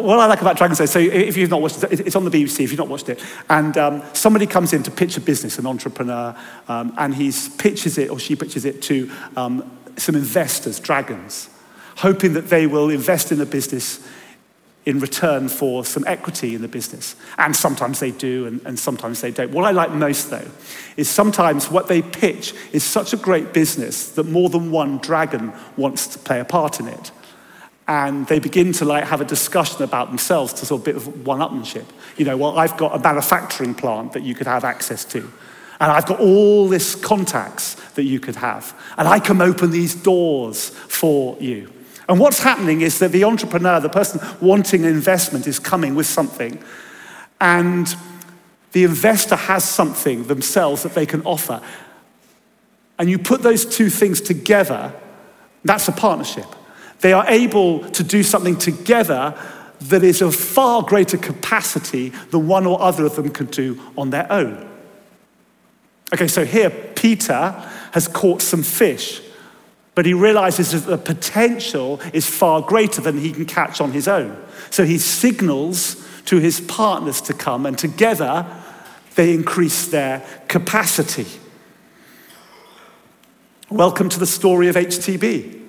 What 0.00 0.18
I 0.18 0.26
like 0.26 0.40
about 0.40 0.56
Dragon's 0.56 0.78
Den, 0.78 0.86
so 0.86 0.98
if 0.98 1.36
you've 1.36 1.50
not 1.50 1.62
watched 1.62 1.82
it, 1.82 2.00
it's 2.00 2.16
on 2.16 2.24
the 2.24 2.30
BBC 2.30 2.64
if 2.64 2.70
you've 2.70 2.78
not 2.78 2.88
watched 2.88 3.08
it, 3.08 3.22
and 3.48 3.76
um, 3.76 4.02
somebody 4.12 4.46
comes 4.46 4.72
in 4.72 4.82
to 4.82 4.90
pitch 4.90 5.16
a 5.16 5.20
business, 5.20 5.58
an 5.58 5.66
entrepreneur, 5.66 6.36
um, 6.68 6.94
and 6.98 7.14
he 7.14 7.32
pitches 7.58 7.98
it, 7.98 8.10
or 8.10 8.18
she 8.18 8.34
pitches 8.34 8.64
it 8.64 8.82
to 8.82 9.10
um, 9.36 9.78
some 9.96 10.14
investors, 10.14 10.80
dragons, 10.80 11.48
hoping 11.96 12.32
that 12.32 12.48
they 12.48 12.66
will 12.66 12.90
invest 12.90 13.30
in 13.30 13.38
the 13.38 13.46
business 13.46 14.06
in 14.86 15.00
return 15.00 15.48
for 15.48 15.84
some 15.84 16.04
equity 16.06 16.54
in 16.54 16.60
the 16.60 16.68
business. 16.68 17.16
And 17.38 17.56
sometimes 17.56 18.00
they 18.00 18.10
do, 18.10 18.46
and, 18.46 18.60
and 18.66 18.78
sometimes 18.78 19.20
they 19.20 19.30
don't. 19.30 19.50
What 19.50 19.64
I 19.64 19.70
like 19.70 19.90
most, 19.92 20.28
though, 20.28 20.46
is 20.96 21.08
sometimes 21.08 21.70
what 21.70 21.88
they 21.88 22.02
pitch 22.02 22.54
is 22.72 22.84
such 22.84 23.12
a 23.12 23.16
great 23.16 23.54
business 23.54 24.10
that 24.10 24.24
more 24.24 24.50
than 24.50 24.70
one 24.70 24.98
dragon 24.98 25.52
wants 25.76 26.06
to 26.08 26.18
play 26.18 26.40
a 26.40 26.44
part 26.44 26.80
in 26.80 26.88
it 26.88 27.10
and 27.86 28.26
they 28.28 28.38
begin 28.38 28.72
to 28.72 28.84
like 28.84 29.04
have 29.04 29.20
a 29.20 29.24
discussion 29.24 29.82
about 29.82 30.08
themselves 30.08 30.52
to 30.54 30.66
sort 30.66 30.80
of 30.80 30.84
bit 30.84 30.96
of 30.96 31.26
one-upmanship. 31.26 31.84
You 32.16 32.24
know, 32.24 32.36
well, 32.36 32.58
I've 32.58 32.76
got 32.76 32.94
a 32.94 32.98
manufacturing 32.98 33.74
plant 33.74 34.12
that 34.12 34.22
you 34.22 34.34
could 34.34 34.46
have 34.46 34.64
access 34.64 35.04
to. 35.06 35.30
And 35.80 35.92
I've 35.92 36.06
got 36.06 36.20
all 36.20 36.68
this 36.68 36.94
contacts 36.94 37.74
that 37.90 38.04
you 38.04 38.20
could 38.20 38.36
have. 38.36 38.74
And 38.96 39.06
I 39.06 39.18
can 39.18 39.40
open 39.42 39.70
these 39.70 39.94
doors 39.94 40.70
for 40.70 41.36
you. 41.40 41.70
And 42.08 42.18
what's 42.18 42.38
happening 42.38 42.80
is 42.80 42.98
that 43.00 43.12
the 43.12 43.24
entrepreneur, 43.24 43.80
the 43.80 43.88
person 43.88 44.20
wanting 44.40 44.84
investment, 44.84 45.46
is 45.46 45.58
coming 45.58 45.94
with 45.94 46.06
something. 46.06 46.62
And 47.40 47.94
the 48.72 48.84
investor 48.84 49.36
has 49.36 49.64
something 49.64 50.24
themselves 50.24 50.84
that 50.84 50.94
they 50.94 51.06
can 51.06 51.22
offer. 51.22 51.60
And 52.98 53.10
you 53.10 53.18
put 53.18 53.42
those 53.42 53.66
two 53.66 53.90
things 53.90 54.20
together, 54.20 54.94
that's 55.64 55.88
a 55.88 55.92
partnership. 55.92 56.46
They 57.00 57.12
are 57.12 57.26
able 57.28 57.88
to 57.90 58.02
do 58.02 58.22
something 58.22 58.56
together 58.56 59.34
that 59.80 60.02
is 60.02 60.22
of 60.22 60.34
far 60.34 60.82
greater 60.82 61.18
capacity 61.18 62.10
than 62.30 62.46
one 62.46 62.66
or 62.66 62.80
other 62.80 63.04
of 63.04 63.16
them 63.16 63.28
could 63.30 63.50
do 63.50 63.80
on 63.96 64.10
their 64.10 64.30
own. 64.32 64.68
Okay, 66.12 66.28
so 66.28 66.44
here 66.44 66.70
Peter 66.70 67.50
has 67.92 68.08
caught 68.08 68.40
some 68.40 68.62
fish, 68.62 69.20
but 69.94 70.06
he 70.06 70.14
realizes 70.14 70.70
that 70.72 70.90
the 70.90 70.98
potential 70.98 72.00
is 72.12 72.26
far 72.26 72.62
greater 72.62 73.00
than 73.00 73.18
he 73.18 73.32
can 73.32 73.44
catch 73.44 73.80
on 73.80 73.92
his 73.92 74.08
own. 74.08 74.36
So 74.70 74.84
he 74.84 74.98
signals 74.98 76.06
to 76.26 76.38
his 76.38 76.60
partners 76.60 77.20
to 77.22 77.34
come, 77.34 77.66
and 77.66 77.76
together 77.76 78.46
they 79.16 79.34
increase 79.34 79.88
their 79.88 80.24
capacity. 80.48 81.26
Welcome 83.70 84.08
to 84.10 84.18
the 84.18 84.26
story 84.26 84.68
of 84.68 84.76
HTB 84.76 85.63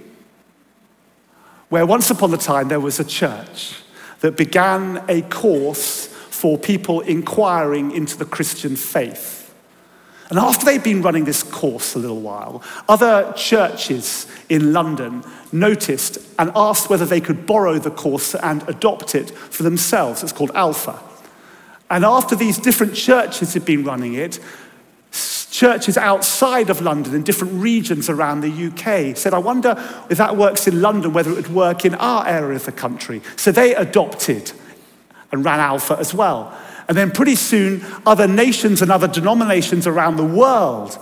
where 1.69 1.85
once 1.85 2.09
upon 2.09 2.33
a 2.33 2.37
time 2.37 2.67
there 2.67 2.79
was 2.79 2.99
a 2.99 3.05
church 3.05 3.75
that 4.21 4.37
began 4.37 5.03
a 5.07 5.21
course 5.23 6.07
for 6.07 6.57
people 6.57 7.01
inquiring 7.01 7.91
into 7.91 8.17
the 8.17 8.25
Christian 8.25 8.75
faith. 8.75 9.53
And 10.29 10.39
after 10.39 10.65
they'd 10.65 10.83
been 10.83 11.01
running 11.01 11.25
this 11.25 11.43
course 11.43 11.95
a 11.95 11.99
little 11.99 12.21
while, 12.21 12.63
other 12.89 13.31
churches 13.33 14.25
in 14.49 14.73
London 14.73 15.23
noticed 15.51 16.17
and 16.39 16.51
asked 16.55 16.89
whether 16.89 17.05
they 17.05 17.21
could 17.21 17.45
borrow 17.45 17.77
the 17.77 17.91
course 17.91 18.33
and 18.33 18.67
adopt 18.67 19.13
it 19.13 19.29
for 19.29 19.63
themselves. 19.63 20.23
It's 20.23 20.31
called 20.31 20.51
Alpha. 20.55 20.99
And 21.89 22.03
after 22.03 22.35
these 22.35 22.57
different 22.57 22.95
churches 22.95 23.53
had 23.53 23.65
been 23.65 23.83
running 23.83 24.15
it, 24.15 24.39
churches 25.55 25.97
outside 25.97 26.69
of 26.69 26.81
London 26.81 27.15
in 27.15 27.23
different 27.23 27.53
regions 27.53 28.09
around 28.09 28.41
the 28.41 28.67
UK 28.67 29.15
said, 29.15 29.33
I 29.33 29.37
wonder 29.37 29.75
if 30.09 30.17
that 30.17 30.35
works 30.35 30.67
in 30.67 30.81
London, 30.81 31.13
whether 31.13 31.31
it 31.31 31.35
would 31.35 31.55
work 31.55 31.85
in 31.85 31.95
our 31.95 32.27
area 32.27 32.57
of 32.57 32.65
the 32.65 32.73
country. 32.73 33.21
So 33.37 33.53
they 33.53 33.73
adopted 33.73 34.51
and 35.31 35.45
ran 35.45 35.61
Alpha 35.61 35.95
as 35.97 36.13
well. 36.13 36.53
And 36.89 36.97
then 36.97 37.09
pretty 37.09 37.35
soon, 37.35 37.85
other 38.05 38.27
nations 38.27 38.81
and 38.81 38.91
other 38.91 39.07
denominations 39.07 39.87
around 39.87 40.17
the 40.17 40.25
world 40.25 40.99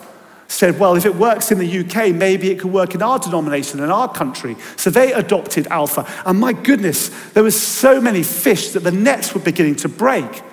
said, 0.47 0.79
well, 0.79 0.95
if 0.95 1.07
it 1.07 1.15
works 1.15 1.51
in 1.51 1.57
the 1.57 1.79
UK, 1.79 2.13
maybe 2.13 2.51
it 2.51 2.59
could 2.59 2.71
work 2.71 2.93
in 2.93 3.01
our 3.01 3.17
denomination, 3.17 3.79
in 3.79 3.89
our 3.89 4.07
country. 4.07 4.55
So 4.75 4.91
they 4.91 5.13
adopted 5.13 5.65
Alpha. 5.67 6.07
And 6.27 6.39
my 6.39 6.53
goodness, 6.53 7.09
there 7.31 7.41
was 7.41 7.59
so 7.59 7.99
many 7.99 8.21
fish 8.21 8.69
that 8.69 8.81
the 8.81 8.91
nets 8.91 9.33
were 9.33 9.41
beginning 9.41 9.77
to 9.77 9.89
break. 9.89 10.43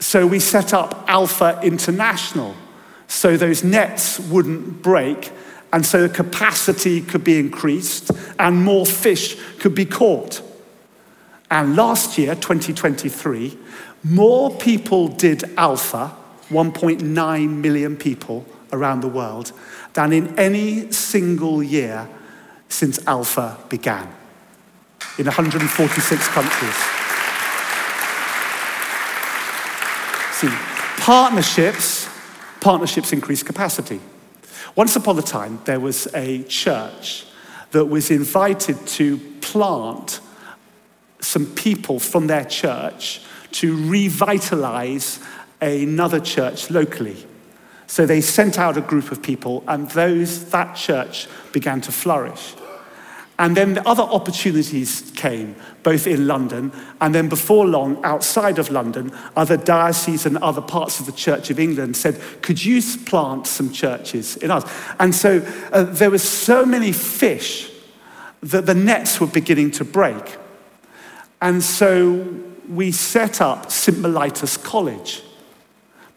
So 0.00 0.26
we 0.26 0.40
set 0.40 0.74
up 0.74 1.04
Alpha 1.08 1.60
International 1.62 2.56
so 3.06 3.36
those 3.36 3.62
nets 3.62 4.18
wouldn't 4.18 4.82
break 4.82 5.30
and 5.72 5.84
so 5.84 6.06
the 6.06 6.12
capacity 6.12 7.00
could 7.00 7.22
be 7.22 7.38
increased 7.38 8.10
and 8.38 8.64
more 8.64 8.86
fish 8.86 9.36
could 9.58 9.74
be 9.74 9.84
caught. 9.84 10.42
And 11.50 11.76
last 11.76 12.16
year, 12.16 12.34
2023, 12.34 13.58
more 14.04 14.56
people 14.56 15.08
did 15.08 15.44
Alpha, 15.56 16.16
1.9 16.48 17.56
million 17.56 17.96
people 17.96 18.46
around 18.72 19.00
the 19.00 19.08
world, 19.08 19.52
than 19.92 20.12
in 20.12 20.38
any 20.38 20.90
single 20.92 21.62
year 21.62 22.08
since 22.68 23.04
Alpha 23.06 23.58
began 23.68 24.08
in 25.18 25.26
146 25.26 26.28
countries. 26.28 26.99
Partnerships, 30.48 32.08
partnerships 32.60 33.12
increase 33.12 33.42
capacity. 33.42 34.00
Once 34.76 34.96
upon 34.96 35.18
a 35.18 35.22
time, 35.22 35.60
there 35.64 35.80
was 35.80 36.06
a 36.14 36.42
church 36.44 37.26
that 37.72 37.86
was 37.86 38.10
invited 38.10 38.86
to 38.86 39.18
plant 39.40 40.20
some 41.20 41.46
people 41.46 41.98
from 41.98 42.26
their 42.26 42.44
church 42.44 43.20
to 43.52 43.76
revitalize 43.88 45.20
another 45.60 46.20
church 46.20 46.70
locally. 46.70 47.26
So 47.86 48.06
they 48.06 48.20
sent 48.20 48.58
out 48.58 48.76
a 48.76 48.80
group 48.80 49.10
of 49.10 49.20
people, 49.22 49.64
and 49.66 49.90
those, 49.90 50.50
that 50.50 50.76
church 50.76 51.26
began 51.52 51.80
to 51.82 51.92
flourish. 51.92 52.54
And 53.40 53.56
then 53.56 53.72
the 53.72 53.88
other 53.88 54.02
opportunities 54.02 55.10
came, 55.16 55.56
both 55.82 56.06
in 56.06 56.26
London 56.26 56.72
and 57.00 57.14
then 57.14 57.30
before 57.30 57.66
long 57.66 57.98
outside 58.04 58.58
of 58.58 58.70
London. 58.70 59.12
Other 59.34 59.56
dioceses 59.56 60.26
and 60.26 60.36
other 60.38 60.60
parts 60.60 61.00
of 61.00 61.06
the 61.06 61.12
Church 61.12 61.48
of 61.48 61.58
England 61.58 61.96
said, 61.96 62.20
Could 62.42 62.62
you 62.62 62.82
plant 63.06 63.46
some 63.46 63.72
churches 63.72 64.36
in 64.36 64.50
us? 64.50 64.70
And 64.98 65.14
so 65.14 65.42
uh, 65.72 65.84
there 65.84 66.10
were 66.10 66.18
so 66.18 66.66
many 66.66 66.92
fish 66.92 67.72
that 68.42 68.66
the 68.66 68.74
nets 68.74 69.22
were 69.22 69.26
beginning 69.26 69.70
to 69.70 69.86
break. 69.86 70.36
And 71.40 71.62
so 71.62 72.42
we 72.68 72.92
set 72.92 73.40
up 73.40 73.70
St. 73.70 73.96
Mellitus 73.96 74.62
College, 74.62 75.22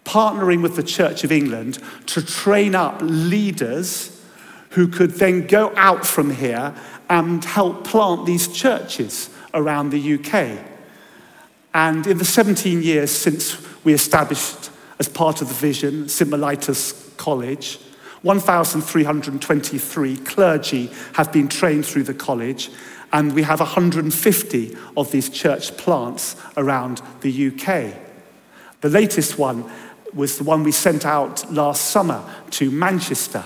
partnering 0.04 0.62
with 0.62 0.76
the 0.76 0.84
Church 0.84 1.24
of 1.24 1.32
England 1.32 1.80
to 2.08 2.22
train 2.22 2.76
up 2.76 3.00
leaders 3.02 4.14
who 4.74 4.88
could 4.88 5.12
then 5.12 5.46
go 5.46 5.72
out 5.76 6.04
from 6.04 6.32
here 6.32 6.74
and 7.10 7.44
help 7.44 7.84
plant 7.84 8.26
these 8.26 8.48
churches 8.48 9.30
around 9.54 9.92
the 9.92 10.14
UK. 10.16 10.60
And 11.74 12.06
in 12.06 12.18
the 12.18 12.26
17 12.26 12.82
years 12.82 13.12
since 13.12 13.58
we 13.84 13.94
established, 13.94 14.70
as 15.00 15.10
part 15.10 15.42
of 15.42 15.48
the 15.48 15.54
vision, 15.54 16.08
St. 16.08 16.30
Mellitus 16.30 17.16
College, 17.18 17.80
1,323 18.22 20.18
clergy 20.18 20.90
have 21.14 21.34
been 21.34 21.48
trained 21.48 21.86
through 21.86 22.04
the 22.04 22.14
college, 22.14 22.70
and 23.12 23.34
we 23.34 23.44
have 23.44 23.60
150 23.60 24.78
of 24.96 25.12
these 25.12 25.30
church 25.30 25.76
plants 25.78 26.36
around 26.56 27.02
the 27.22 27.48
UK. 27.48 27.94
The 28.82 28.90
latest 28.90 29.38
one 29.38 29.70
was 30.14 30.38
the 30.38 30.44
one 30.44 30.64
we 30.64 30.72
sent 30.72 31.06
out 31.06 31.52
last 31.52 31.92
summer 31.92 32.24
to 32.52 32.72
Manchester. 32.72 33.44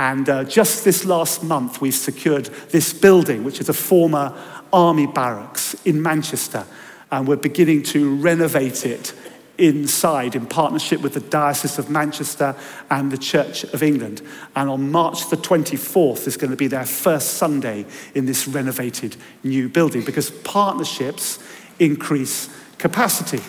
And 0.00 0.30
uh, 0.30 0.44
just 0.44 0.82
this 0.82 1.04
last 1.04 1.44
month, 1.44 1.82
we've 1.82 1.94
secured 1.94 2.46
this 2.70 2.90
building, 2.90 3.44
which 3.44 3.60
is 3.60 3.68
a 3.68 3.74
former 3.74 4.34
army 4.72 5.06
barracks 5.06 5.74
in 5.84 6.00
Manchester. 6.00 6.64
And 7.12 7.28
we're 7.28 7.36
beginning 7.36 7.82
to 7.82 8.16
renovate 8.16 8.86
it 8.86 9.12
inside 9.58 10.34
in 10.34 10.46
partnership 10.46 11.02
with 11.02 11.12
the 11.12 11.20
Diocese 11.20 11.78
of 11.78 11.90
Manchester 11.90 12.56
and 12.88 13.12
the 13.12 13.18
Church 13.18 13.62
of 13.62 13.82
England. 13.82 14.22
And 14.56 14.70
on 14.70 14.90
March 14.90 15.28
the 15.28 15.36
24th 15.36 16.26
is 16.26 16.38
going 16.38 16.50
to 16.50 16.56
be 16.56 16.66
their 16.66 16.86
first 16.86 17.34
Sunday 17.34 17.84
in 18.14 18.24
this 18.24 18.48
renovated 18.48 19.16
new 19.44 19.68
building 19.68 20.02
because 20.02 20.30
partnerships 20.30 21.38
increase 21.78 22.48
capacity. 22.78 23.42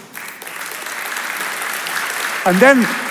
And 2.45 2.57
then, 2.57 3.10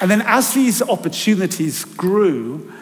and 0.00 0.10
then 0.10 0.22
as 0.22 0.54
these 0.54 0.82
opportunities 0.82 1.84
grew, 1.84 2.72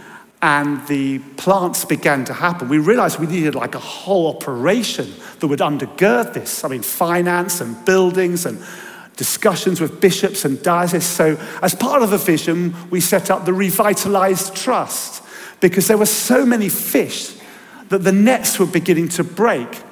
and 0.40 0.86
the 0.86 1.18
plants 1.36 1.84
began 1.84 2.24
to 2.26 2.32
happen, 2.32 2.68
we 2.68 2.78
realized 2.78 3.18
we 3.18 3.26
needed 3.26 3.54
like 3.54 3.74
a 3.74 3.80
whole 3.80 4.28
operation 4.28 5.12
that 5.40 5.48
would 5.48 5.58
undergird 5.58 6.32
this. 6.32 6.64
I 6.64 6.68
mean, 6.68 6.82
finance 6.82 7.60
and 7.60 7.84
buildings 7.84 8.46
and 8.46 8.62
discussions 9.16 9.80
with 9.80 10.00
bishops 10.00 10.44
and 10.44 10.62
dioceses. 10.62 11.10
So, 11.10 11.36
as 11.60 11.74
part 11.74 12.02
of 12.02 12.10
the 12.10 12.18
vision, 12.18 12.74
we 12.88 13.00
set 13.00 13.30
up 13.30 13.46
the 13.46 13.52
Revitalized 13.52 14.54
Trust 14.54 15.24
because 15.60 15.88
there 15.88 15.98
were 15.98 16.06
so 16.06 16.46
many 16.46 16.68
fish 16.68 17.34
that 17.88 18.04
the 18.04 18.12
nets 18.12 18.60
were 18.60 18.66
beginning 18.66 19.08
to 19.08 19.24
break. 19.24 19.82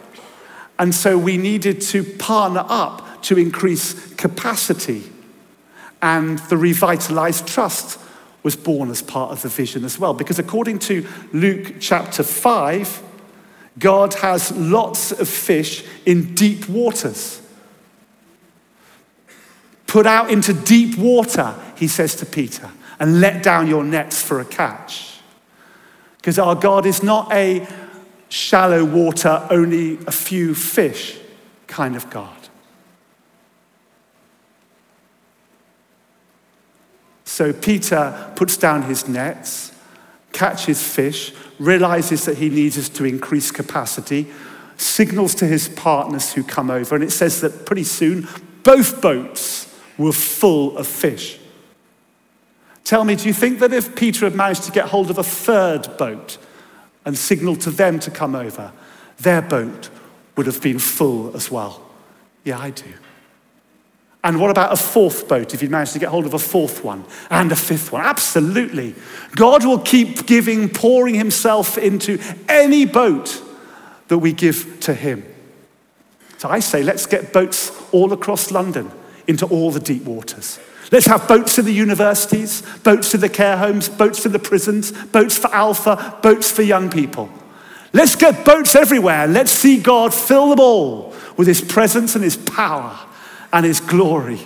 And 0.79 0.95
so, 0.95 1.19
we 1.19 1.39
needed 1.39 1.81
to 1.83 2.05
partner 2.05 2.65
up 2.69 3.23
to 3.23 3.37
increase 3.37 4.15
capacity. 4.15 5.03
And 6.07 6.39
the 6.39 6.57
Revitalized 6.57 7.49
Trust 7.49 7.99
was 8.45 8.55
born 8.55 8.91
as 8.91 9.03
part 9.03 9.33
of 9.33 9.43
the 9.43 9.49
vision 9.49 9.85
as 9.85 9.99
well. 9.99 10.15
Because 10.15 10.39
according 10.39 10.79
to 10.79 11.05
Luke 11.33 11.81
chapter 11.81 12.23
5, 12.23 13.03
God 13.81 14.15
has 14.15 14.53
lots 14.53 15.11
of 15.11 15.29
fish 15.29 15.83
in 16.05 16.33
deep 16.37 16.69
waters. 16.69 17.43
Put 19.89 20.07
out 20.07 20.31
into 20.31 20.55
deep 20.55 20.97
water, 20.97 21.57
he 21.75 21.89
says 21.89 22.15
to 22.17 22.25
Peter, 22.25 22.71
and 23.01 23.21
let 23.21 23.43
down 23.43 23.67
your 23.67 23.83
nets 23.83 24.23
for 24.23 24.39
a 24.39 24.45
catch. 24.45 25.19
Because 26.19 26.39
our 26.39 26.55
God 26.55 26.87
is 26.87 27.03
not 27.03 27.33
a 27.33 27.67
shallow 28.29 28.85
water, 28.85 29.45
only 29.51 29.99
a 30.07 30.13
few 30.13 30.55
fish 30.55 31.19
kind 31.67 31.97
of 31.97 32.09
God. 32.11 32.46
So 37.37 37.53
Peter 37.53 38.33
puts 38.35 38.57
down 38.57 38.85
his 38.85 39.07
nets, 39.09 39.71
catches 40.33 40.83
fish, 40.83 41.35
realizes 41.59 42.25
that 42.25 42.39
he 42.39 42.49
needs 42.49 42.79
us 42.79 42.89
to 42.89 43.05
increase 43.05 43.51
capacity, 43.51 44.27
signals 44.79 45.35
to 45.35 45.47
his 45.47 45.69
partners 45.69 46.33
who 46.33 46.43
come 46.43 46.71
over, 46.71 46.95
and 46.95 47.05
it 47.05 47.11
says 47.11 47.43
that 47.43 47.67
pretty 47.67 47.85
soon 47.85 48.27
both 48.63 49.03
boats 49.03 49.71
were 49.99 50.15
full 50.15 50.79
of 50.79 50.87
fish. 50.87 51.39
Tell 52.85 53.05
me, 53.05 53.17
do 53.17 53.29
you 53.29 53.35
think 53.35 53.59
that 53.59 53.71
if 53.71 53.95
Peter 53.95 54.25
had 54.25 54.35
managed 54.35 54.63
to 54.63 54.73
get 54.73 54.87
hold 54.89 55.11
of 55.11 55.19
a 55.19 55.23
third 55.23 55.95
boat 55.99 56.39
and 57.05 57.19
signaled 57.19 57.61
to 57.61 57.71
them 57.71 57.99
to 57.99 58.11
come 58.11 58.35
over, 58.35 58.73
their 59.19 59.43
boat 59.43 59.91
would 60.39 60.47
have 60.47 60.63
been 60.63 60.79
full 60.79 61.37
as 61.37 61.51
well? 61.51 61.85
Yeah, 62.45 62.59
I 62.59 62.71
do. 62.71 62.95
And 64.27 64.41
what 64.41 64.51
about 64.51 64.73
a 64.73 64.77
fourth 64.77 65.29
boat 65.29 65.55
if 65.55 65.63
you 65.63 65.69
manage 65.69 65.93
to 65.93 66.01
get 66.01 66.09
hold 66.09 66.27
of 66.27 66.35
a 66.35 66.39
fourth 66.41 66.83
one 66.83 67.05
and 67.31 67.53
a 67.53 67.55
fifth 67.55 67.93
one? 67.93 68.05
Absolutely. 68.05 68.97
God 69.37 69.65
will 69.65 69.79
keep 69.79 70.27
giving, 70.27 70.69
pouring 70.69 71.15
himself 71.15 71.79
into 71.79 72.19
any 72.49 72.87
boat 72.87 73.41
that 74.09 74.19
we 74.19 74.33
give 74.33 74.81
to 74.81 74.95
him. 74.95 75.25
So 76.39 76.49
I 76.49 76.59
say, 76.59 76.83
let's 76.83 77.07
get 77.07 77.33
boats 77.33 77.71
all 77.93 78.13
across 78.13 78.51
London 78.51 78.91
into 79.29 79.47
all 79.47 79.71
the 79.71 79.79
deep 79.79 80.03
waters. 80.03 80.59
Let's 80.91 81.07
have 81.07 81.29
boats 81.29 81.57
in 81.61 81.65
the 81.65 81.73
universities, 81.73 82.65
boats 82.83 83.15
in 83.15 83.21
the 83.21 83.29
care 83.29 83.57
homes, 83.57 83.89
boats 83.89 84.27
in 84.27 84.33
the 84.33 84.41
prisons, 84.41 84.91
boats 84.91 85.39
for 85.39 85.55
alpha, 85.55 86.19
boats 86.21 86.51
for 86.51 86.63
young 86.63 86.91
people. 86.91 87.31
Let's 87.93 88.17
get 88.17 88.45
boats 88.45 88.75
everywhere. 88.75 89.29
Let's 89.29 89.53
see 89.53 89.81
God 89.81 90.13
fill 90.13 90.51
them 90.51 90.59
all 90.59 91.15
with 91.37 91.47
his 91.47 91.61
presence 91.61 92.17
and 92.17 92.25
his 92.25 92.37
power 92.37 93.06
and 93.53 93.65
his 93.65 93.81
glory 93.81 94.41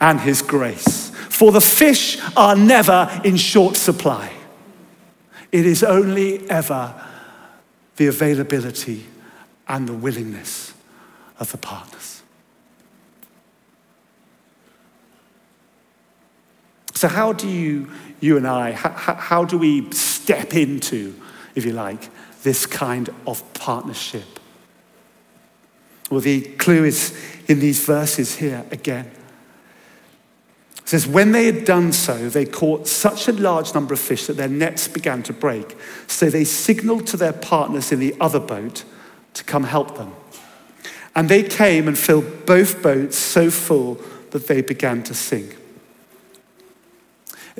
and 0.00 0.20
his 0.20 0.42
grace. 0.42 1.10
For 1.10 1.52
the 1.52 1.60
fish 1.60 2.18
are 2.36 2.56
never 2.56 3.08
in 3.24 3.36
short 3.36 3.76
supply. 3.76 4.32
It 5.50 5.66
is 5.66 5.82
only 5.82 6.48
ever 6.50 6.94
the 7.96 8.06
availability 8.08 9.06
and 9.68 9.88
the 9.88 9.92
willingness 9.92 10.74
of 11.38 11.50
the 11.52 11.58
partners. 11.58 12.22
So, 16.94 17.08
how 17.08 17.32
do 17.32 17.48
you, 17.48 17.90
you 18.20 18.36
and 18.36 18.46
I, 18.46 18.72
how, 18.72 19.14
how 19.14 19.44
do 19.44 19.58
we 19.58 19.90
step 19.90 20.54
into, 20.54 21.20
if 21.54 21.64
you 21.64 21.72
like, 21.72 22.08
this 22.42 22.66
kind 22.66 23.10
of 23.26 23.42
partnership? 23.54 24.40
Well, 26.10 26.20
the 26.20 26.42
clue 26.42 26.84
is 26.84 27.16
in 27.48 27.60
these 27.60 27.84
verses 27.84 28.36
here 28.36 28.64
again. 28.70 29.10
It 30.78 30.88
says, 30.88 31.06
When 31.06 31.32
they 31.32 31.46
had 31.46 31.64
done 31.64 31.92
so, 31.92 32.28
they 32.28 32.44
caught 32.44 32.86
such 32.86 33.26
a 33.26 33.32
large 33.32 33.74
number 33.74 33.94
of 33.94 34.00
fish 34.00 34.26
that 34.26 34.36
their 34.36 34.48
nets 34.48 34.86
began 34.86 35.22
to 35.24 35.32
break. 35.32 35.76
So 36.06 36.28
they 36.28 36.44
signaled 36.44 37.06
to 37.08 37.16
their 37.16 37.32
partners 37.32 37.90
in 37.90 38.00
the 38.00 38.14
other 38.20 38.40
boat 38.40 38.84
to 39.34 39.44
come 39.44 39.64
help 39.64 39.96
them. 39.96 40.12
And 41.14 41.28
they 41.28 41.42
came 41.42 41.88
and 41.88 41.96
filled 41.96 42.44
both 42.44 42.82
boats 42.82 43.16
so 43.16 43.50
full 43.50 44.00
that 44.30 44.46
they 44.46 44.62
began 44.62 45.02
to 45.04 45.14
sink. 45.14 45.56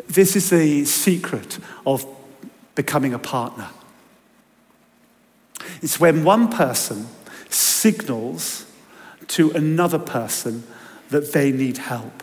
This 0.08 0.34
is 0.34 0.50
the 0.50 0.84
secret 0.84 1.58
of 1.86 2.04
becoming 2.74 3.14
a 3.14 3.18
partner. 3.18 3.68
It's 5.80 6.00
when 6.00 6.24
one 6.24 6.50
person 6.50 7.06
signals 7.54 8.66
to 9.28 9.50
another 9.52 9.98
person 9.98 10.64
that 11.10 11.32
they 11.32 11.52
need 11.52 11.78
help. 11.78 12.22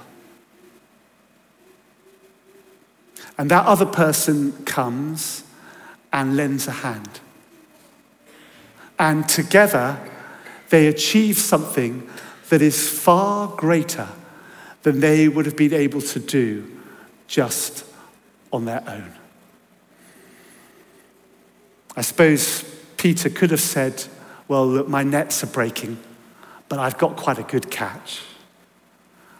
And 3.37 3.49
that 3.49 3.65
other 3.65 3.85
person 3.85 4.51
comes 4.65 5.43
and 6.13 6.35
lends 6.35 6.67
a 6.67 6.71
hand. 6.71 7.19
And 8.99 9.27
together, 9.27 9.97
they 10.69 10.87
achieve 10.87 11.37
something 11.37 12.07
that 12.49 12.61
is 12.61 12.89
far 12.89 13.47
greater 13.47 14.09
than 14.83 14.99
they 14.99 15.27
would 15.27 15.45
have 15.45 15.55
been 15.55 15.73
able 15.73 16.01
to 16.01 16.19
do 16.19 16.69
just 17.27 17.85
on 18.51 18.65
their 18.65 18.83
own. 18.87 19.13
I 21.95 22.01
suppose 22.01 22.63
Peter 22.97 23.29
could 23.29 23.51
have 23.51 23.61
said, 23.61 24.05
well, 24.51 24.67
look, 24.67 24.89
my 24.89 25.01
nets 25.01 25.45
are 25.45 25.47
breaking, 25.47 25.97
but 26.67 26.77
I've 26.77 26.97
got 26.97 27.15
quite 27.15 27.39
a 27.39 27.43
good 27.43 27.71
catch. 27.71 28.21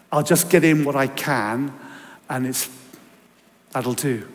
I'll 0.10 0.24
just 0.24 0.50
get 0.50 0.64
in 0.64 0.86
what 0.86 0.96
I 0.96 1.08
can, 1.08 1.78
and 2.30 2.48
it's, 2.48 2.70
that'll 3.72 3.92
do. 3.92 4.26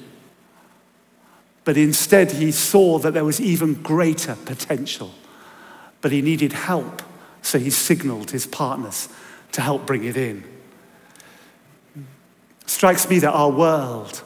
But 1.65 1.79
instead, 1.79 2.31
he 2.33 2.53
saw 2.53 2.99
that 2.99 3.15
there 3.15 3.25
was 3.25 3.41
even 3.41 3.73
greater 3.83 4.37
potential, 4.45 5.15
but 6.03 6.13
he 6.13 6.21
needed 6.21 6.53
help, 6.53 7.01
so 7.41 7.59
he 7.59 7.71
signaled 7.71 8.33
his 8.33 8.47
partners 8.47 9.09
to 9.53 9.63
help 9.63 9.87
bring 9.87 10.05
it 10.05 10.19
in. 10.19 10.45
Strikes 12.67 13.09
me 13.09 13.19
that 13.21 13.33
our 13.33 13.51
world 13.51 14.23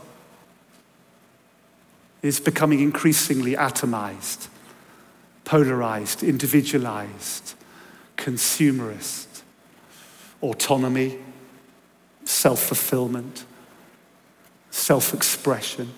is 2.23 2.41
becoming 2.41 2.81
increasingly 2.81 3.55
atomized 3.55 4.49
polarized, 5.51 6.23
individualized, 6.23 7.55
consumerist, 8.17 9.43
autonomy, 10.43 11.19
self 12.25 12.63
fulfillment, 12.63 13.45
self 14.71 15.13
expression, 15.13 15.93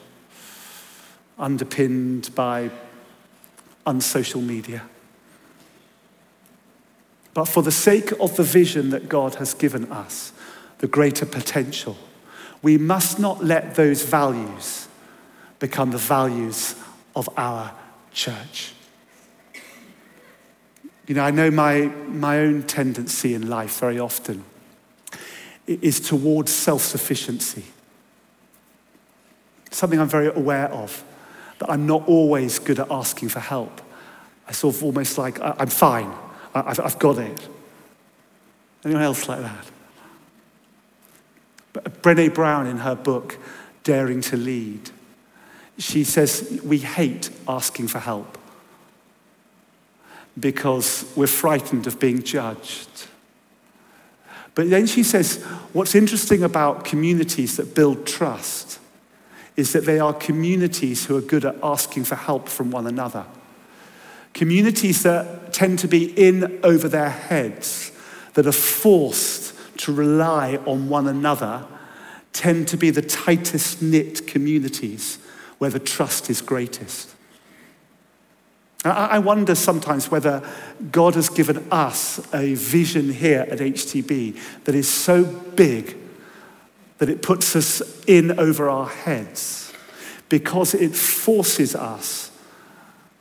underpinned 1.39 2.35
by 2.35 2.71
unsocial 3.87 4.41
media. 4.41 4.89
But 7.35 7.45
for 7.45 7.63
the 7.63 7.71
sake 7.71 8.11
of 8.21 8.35
the 8.39 8.43
vision 8.43 8.89
that 8.89 9.07
God 9.07 9.35
has 9.35 9.53
given 9.53 9.85
us, 9.93 10.33
the 10.79 10.87
greater 10.87 11.27
potential, 11.27 11.99
we 12.63 12.79
must 12.79 13.19
not 13.19 13.45
let 13.45 13.75
those 13.75 14.03
values 14.03 14.89
become 15.59 15.91
the 15.91 15.99
values 15.99 16.75
of 17.15 17.29
our 17.37 17.75
church. 18.15 18.73
You 21.07 21.17
know, 21.17 21.25
I 21.25 21.31
know 21.31 21.51
my, 21.51 21.87
my 22.09 22.39
own 22.39 22.63
tendency 22.63 23.35
in 23.35 23.49
life 23.49 23.81
very 23.81 23.99
often 23.99 24.45
is 25.67 26.01
towards 26.01 26.53
self 26.53 26.83
sufficiency. 26.83 27.65
Something 29.71 30.01
I'm 30.01 30.09
very 30.09 30.29
aware 30.29 30.71
of, 30.71 31.03
that 31.59 31.71
I'm 31.71 31.87
not 31.87 32.07
always 32.07 32.59
good 32.59 32.79
at 32.79 32.91
asking 32.91 33.31
for 33.31 33.41
help. 33.41 33.81
I 34.47 34.53
sort 34.53 34.77
of 34.77 34.85
almost 34.85 35.19
like, 35.19 35.39
I'm 35.41 35.69
fine, 35.69 36.13
I've, 36.55 36.79
I've 36.79 36.99
got 36.99 37.19
it. 37.19 37.49
Anyone 38.85 39.03
else 39.03 39.29
like 39.29 39.41
that? 39.41 39.67
But 41.73 42.03
Brene 42.03 42.35
Brown, 42.35 42.67
in 42.67 42.79
her 42.79 42.95
book, 42.95 43.39
Daring 43.83 44.21
to 44.23 44.37
Lead, 44.37 44.91
she 45.79 46.05
says 46.05 46.61
we 46.65 46.79
hate 46.79 47.31
asking 47.49 47.89
for 47.89 47.99
help 47.99 48.39
because 50.39 51.11
we're 51.17 51.27
frightened 51.27 51.87
of 51.87 52.01
being 52.01 52.23
judged. 52.23 52.89
But 54.55 54.71
then 54.71 54.87
she 54.87 55.03
says 55.03 55.43
what's 55.73 55.95
interesting 55.95 56.43
about 56.43 56.85
communities 56.85 57.57
that 57.57 57.75
build 57.75 58.07
trust 58.07 58.79
is 59.57 59.73
that 59.73 59.85
they 59.85 59.99
are 59.99 60.15
communities 60.15 61.07
who 61.07 61.17
are 61.17 61.23
good 61.23 61.45
at 61.45 61.57
asking 61.63 62.05
for 62.05 62.17
help 62.17 62.49
from 62.49 62.71
one 62.71 62.87
another. 62.87 63.25
Communities 64.33 65.03
that 65.03 65.53
tend 65.53 65.79
to 65.81 65.89
be 65.89 66.05
in 66.05 66.61
over 66.63 66.89
their 66.89 67.11
heads, 67.11 67.93
that 68.33 68.47
are 68.47 68.53
forced 68.53 69.55
to 69.79 69.93
rely 69.93 70.57
on 70.65 70.89
one 70.89 71.07
another, 71.07 71.67
tend 72.33 72.67
to 72.69 72.79
be 72.79 72.89
the 72.91 73.03
tightest 73.03 73.83
knit 73.83 74.27
communities 74.27 75.19
where 75.59 75.71
the 75.71 75.79
trust 75.79 76.31
is 76.31 76.41
greatest. 76.41 77.12
I 78.85 79.21
wonder 79.21 79.55
sometimes 79.55 80.11
whether 80.11 80.43
God 80.91 81.15
has 81.15 81.29
given 81.29 81.65
us 81.71 82.21
a 82.35 82.55
vision 82.55 83.13
here 83.13 83.47
at 83.49 83.59
HTB 83.59 84.37
that 84.65 84.75
is 84.75 84.89
so 84.89 85.25
big 85.25 85.97
that 86.99 87.09
it 87.09 87.23
puts 87.23 87.55
us 87.55 87.83
in 88.07 88.39
over 88.41 88.69
our 88.69 88.89
heads 88.89 89.73
because 90.29 90.75
it 90.75 90.97
forces 90.97 91.77
us 91.77 92.33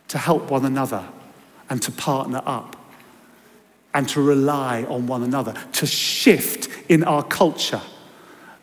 to 0.07 0.17
help 0.17 0.49
one 0.49 0.65
another 0.65 1.07
and 1.69 1.81
to 1.83 1.91
partner 1.91 2.41
up 2.45 2.75
and 3.93 4.09
to 4.09 4.21
rely 4.21 4.83
on 4.85 5.05
one 5.05 5.21
another, 5.21 5.53
to 5.73 5.85
shift 5.85 6.69
in 6.89 7.03
our 7.03 7.23
culture 7.23 7.81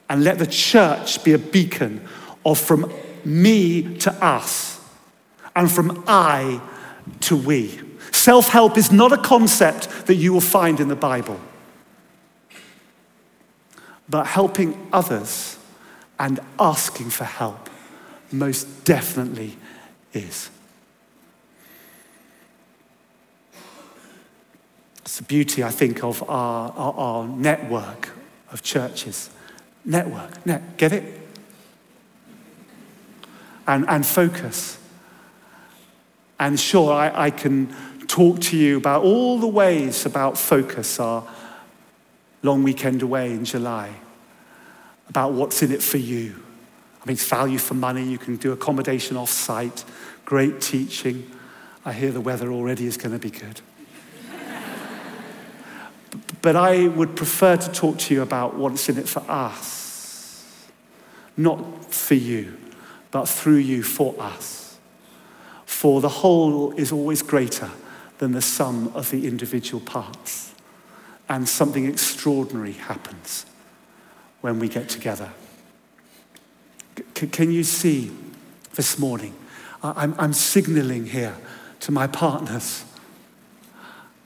and 0.09 0.25
let 0.25 0.39
the 0.39 0.47
church 0.47 1.23
be 1.23 1.33
a 1.33 1.39
beacon 1.39 2.07
of 2.45 2.59
from 2.59 2.93
me 3.25 3.97
to 3.99 4.13
us 4.25 4.81
and 5.55 5.71
from 5.71 6.03
I 6.07 6.61
to 7.21 7.37
we. 7.37 7.81
Self 8.13 8.49
help 8.49 8.77
is 8.77 8.91
not 8.91 9.13
a 9.13 9.19
concept 9.19 10.07
that 10.07 10.15
you 10.15 10.33
will 10.33 10.41
find 10.41 10.81
in 10.81 10.89
the 10.89 10.97
Bible, 10.97 11.41
but 14.09 14.27
helping 14.27 14.89
others 14.93 15.59
and 16.19 16.41
asking 16.59 17.11
for 17.11 17.25
help 17.25 17.69
most 18.33 18.85
definitely 18.85 19.57
is. 20.13 20.51
It's 25.03 25.17
the 25.17 25.23
beauty, 25.23 25.65
I 25.65 25.71
think, 25.71 26.05
of 26.05 26.23
our, 26.29 26.71
our, 26.73 26.95
our 26.95 27.29
network 27.29 28.11
of 28.51 28.63
churches. 28.63 29.31
Network, 29.85 30.45
net, 30.45 30.77
get 30.77 30.93
it? 30.93 31.21
And, 33.67 33.89
and 33.89 34.05
focus. 34.07 34.79
And 36.41 36.59
sure, 36.59 36.93
I, 36.93 37.27
I 37.27 37.31
can 37.31 37.75
talk 38.07 38.41
to 38.41 38.57
you 38.57 38.77
about 38.77 39.03
all 39.03 39.39
the 39.39 39.47
ways 39.47 40.07
about 40.07 40.39
focus, 40.39 41.01
our 41.01 41.27
long 42.43 42.63
weekend 42.63 43.03
away 43.03 43.33
in 43.33 43.45
July, 43.45 43.93
about 45.09 45.33
what's 45.33 45.63
in 45.63 45.73
it 45.73 45.83
for 45.83 45.99
you. 45.99 46.37
I 47.03 47.07
mean, 47.07 47.15
it's 47.15 47.29
value 47.29 47.59
for 47.59 47.75
money. 47.75 48.05
You 48.05 48.19
can 48.19 48.37
do 48.37 48.53
accommodation 48.53 49.17
off 49.17 49.31
site, 49.31 49.85
great 50.25 50.61
teaching. 50.61 51.31
I 51.85 51.93
hear 51.93 52.13
the 52.13 52.21
weather 52.21 52.53
already 52.53 52.87
is 52.87 52.97
going 52.97 53.13
to 53.13 53.19
be 53.19 53.31
good. 53.31 53.61
but 56.43 56.55
I 56.55 56.89
would 56.89 57.17
prefer 57.17 57.57
to 57.57 57.73
talk 57.73 57.99
to 57.99 58.15
you 58.15 58.23
about 58.23 58.57
what's 58.57 58.89
in 58.89 58.99
it 58.99 59.09
for 59.09 59.25
us, 59.29 60.67
not 61.37 61.93
for 61.93 62.15
you, 62.15 62.57
but 63.11 63.29
through 63.29 63.57
you 63.57 63.83
for 63.83 64.15
us. 64.19 64.68
For 65.79 66.01
the 66.01 66.09
whole 66.09 66.73
is 66.73 66.91
always 66.91 67.23
greater 67.23 67.71
than 68.19 68.33
the 68.33 68.43
sum 68.43 68.91
of 68.97 69.13
the 69.13 69.29
individual 69.29 69.81
parts. 69.81 70.53
And 71.29 71.49
something 71.49 71.87
extraordinary 71.87 72.73
happens 72.73 73.47
when 74.41 74.59
we 74.59 74.69
get 74.69 74.89
together. 74.89 75.31
C- 77.17 77.29
can 77.29 77.53
you 77.53 77.63
see 77.63 78.11
this 78.75 78.99
morning? 78.99 79.37
I'm, 79.81 80.17
I'm 80.19 80.33
signaling 80.33 81.07
here 81.07 81.37
to 81.79 81.93
my 81.93 82.09
partners. 82.09 82.85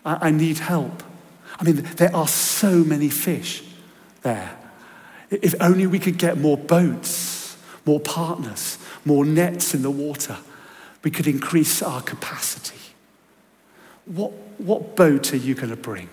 I, 0.06 0.28
I 0.28 0.30
need 0.30 0.56
help. 0.56 1.02
I 1.60 1.64
mean, 1.64 1.82
there 1.96 2.16
are 2.16 2.28
so 2.28 2.82
many 2.82 3.10
fish 3.10 3.62
there. 4.22 4.56
If 5.28 5.54
only 5.60 5.86
we 5.86 5.98
could 5.98 6.16
get 6.16 6.38
more 6.38 6.56
boats, 6.56 7.58
more 7.84 8.00
partners, 8.00 8.78
more 9.04 9.26
nets 9.26 9.74
in 9.74 9.82
the 9.82 9.90
water 9.90 10.38
we 11.02 11.10
could 11.10 11.26
increase 11.26 11.82
our 11.82 12.00
capacity. 12.00 12.78
What, 14.06 14.32
what 14.58 14.96
boat 14.96 15.32
are 15.32 15.38
you 15.38 15.54
going 15.54 15.70
to 15.70 15.76
bring? 15.76 16.08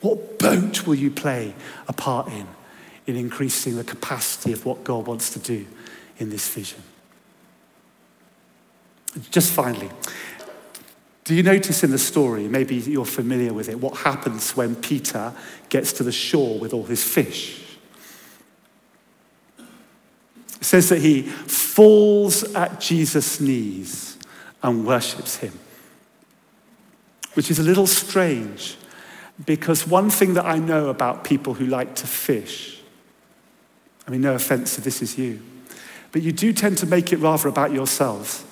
What 0.00 0.38
boat 0.38 0.86
will 0.86 0.94
you 0.94 1.10
play 1.10 1.54
a 1.88 1.92
part 1.92 2.28
in, 2.28 2.46
in 3.06 3.16
increasing 3.16 3.76
the 3.76 3.84
capacity 3.84 4.52
of 4.52 4.64
what 4.64 4.84
God 4.84 5.06
wants 5.06 5.30
to 5.30 5.38
do 5.38 5.66
in 6.18 6.30
this 6.30 6.48
vision? 6.48 6.82
Just 9.30 9.52
finally, 9.52 9.90
do 11.24 11.34
you 11.34 11.42
notice 11.42 11.82
in 11.84 11.90
the 11.90 11.98
story, 11.98 12.48
maybe 12.48 12.76
you're 12.76 13.04
familiar 13.04 13.52
with 13.52 13.68
it, 13.68 13.80
what 13.80 13.98
happens 13.98 14.56
when 14.56 14.76
Peter 14.76 15.34
gets 15.68 15.92
to 15.94 16.02
the 16.02 16.12
shore 16.12 16.58
with 16.58 16.72
all 16.72 16.84
his 16.84 17.02
fish? 17.02 17.67
It 20.60 20.64
says 20.64 20.88
that 20.88 21.00
he 21.00 21.22
falls 21.22 22.42
at 22.54 22.80
Jesus' 22.80 23.40
knees 23.40 24.18
and 24.62 24.86
worships 24.86 25.36
him, 25.36 25.58
which 27.34 27.50
is 27.50 27.58
a 27.58 27.62
little 27.62 27.86
strange 27.86 28.76
because 29.46 29.86
one 29.86 30.10
thing 30.10 30.34
that 30.34 30.44
I 30.44 30.58
know 30.58 30.88
about 30.88 31.22
people 31.22 31.54
who 31.54 31.66
like 31.66 31.94
to 31.96 32.06
fish, 32.06 32.80
I 34.06 34.10
mean, 34.10 34.20
no 34.20 34.34
offense 34.34 34.78
if 34.78 34.84
this 34.84 35.00
is 35.00 35.16
you, 35.16 35.40
but 36.10 36.22
you 36.22 36.32
do 36.32 36.52
tend 36.52 36.78
to 36.78 36.86
make 36.86 37.12
it 37.12 37.18
rather 37.18 37.48
about 37.48 37.72
yourselves. 37.72 38.44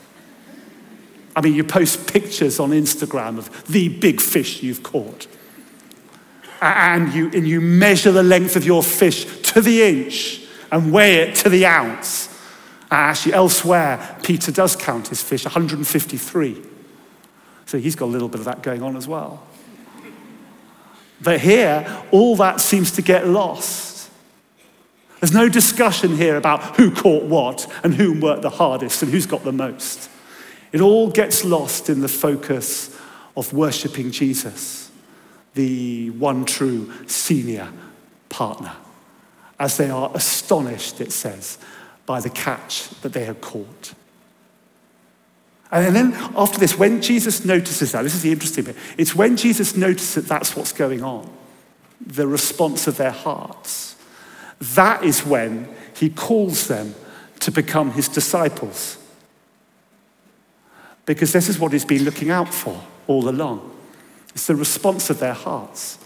I 1.34 1.40
mean, 1.40 1.54
you 1.54 1.64
post 1.64 2.06
pictures 2.06 2.60
on 2.60 2.70
Instagram 2.70 3.38
of 3.38 3.66
the 3.66 3.88
big 3.88 4.20
fish 4.20 4.62
you've 4.62 4.82
caught. 4.82 5.26
And 6.62 7.12
you, 7.12 7.30
and 7.34 7.46
you 7.46 7.60
measure 7.60 8.12
the 8.12 8.22
length 8.22 8.56
of 8.56 8.64
your 8.64 8.82
fish 8.82 9.24
to 9.50 9.60
the 9.60 9.82
inch 9.82 10.45
and 10.70 10.92
weigh 10.92 11.16
it 11.16 11.34
to 11.36 11.48
the 11.48 11.66
ounce. 11.66 12.32
Actually, 12.90 13.34
elsewhere, 13.34 14.16
Peter 14.22 14.52
does 14.52 14.76
count 14.76 15.08
his 15.08 15.22
fish 15.22 15.44
153. 15.44 16.62
So 17.66 17.78
he's 17.78 17.96
got 17.96 18.06
a 18.06 18.12
little 18.12 18.28
bit 18.28 18.40
of 18.40 18.46
that 18.46 18.62
going 18.62 18.82
on 18.82 18.96
as 18.96 19.08
well. 19.08 19.42
But 21.20 21.40
here, 21.40 22.04
all 22.12 22.36
that 22.36 22.60
seems 22.60 22.92
to 22.92 23.02
get 23.02 23.26
lost. 23.26 24.10
There's 25.20 25.32
no 25.32 25.48
discussion 25.48 26.16
here 26.16 26.36
about 26.36 26.76
who 26.76 26.94
caught 26.94 27.24
what 27.24 27.66
and 27.82 27.94
who 27.94 28.20
worked 28.20 28.42
the 28.42 28.50
hardest 28.50 29.02
and 29.02 29.10
who's 29.10 29.26
got 29.26 29.42
the 29.42 29.52
most. 29.52 30.10
It 30.72 30.80
all 30.80 31.10
gets 31.10 31.44
lost 31.44 31.88
in 31.88 32.00
the 32.00 32.08
focus 32.08 32.96
of 33.36 33.52
worshipping 33.52 34.10
Jesus, 34.10 34.90
the 35.54 36.10
one 36.10 36.44
true 36.44 36.92
senior 37.06 37.72
partner 38.28 38.72
as 39.58 39.76
they 39.76 39.90
are 39.90 40.10
astonished, 40.14 41.00
it 41.00 41.12
says, 41.12 41.58
by 42.04 42.20
the 42.20 42.30
catch 42.30 42.88
that 43.00 43.12
they 43.12 43.24
had 43.24 43.40
caught. 43.40 43.94
And 45.70 45.96
then 45.96 46.12
after 46.36 46.58
this, 46.58 46.78
when 46.78 47.02
Jesus 47.02 47.44
notices 47.44 47.92
that, 47.92 48.02
this 48.02 48.14
is 48.14 48.22
the 48.22 48.32
interesting 48.32 48.64
bit, 48.64 48.76
it's 48.96 49.14
when 49.14 49.36
Jesus 49.36 49.76
notices 49.76 50.14
that 50.14 50.28
that's 50.28 50.54
what's 50.54 50.72
going 50.72 51.02
on, 51.02 51.30
the 52.00 52.26
response 52.26 52.86
of 52.86 52.96
their 52.96 53.10
hearts, 53.10 53.96
that 54.60 55.02
is 55.02 55.26
when 55.26 55.68
he 55.96 56.08
calls 56.08 56.68
them 56.68 56.94
to 57.40 57.50
become 57.50 57.92
his 57.92 58.08
disciples. 58.08 58.98
Because 61.04 61.32
this 61.32 61.48
is 61.48 61.58
what 61.58 61.72
he's 61.72 61.84
been 61.84 62.04
looking 62.04 62.30
out 62.30 62.52
for 62.52 62.82
all 63.06 63.28
along. 63.28 63.72
It's 64.34 64.46
the 64.46 64.56
response 64.56 65.10
of 65.10 65.18
their 65.18 65.32
hearts. 65.32 65.98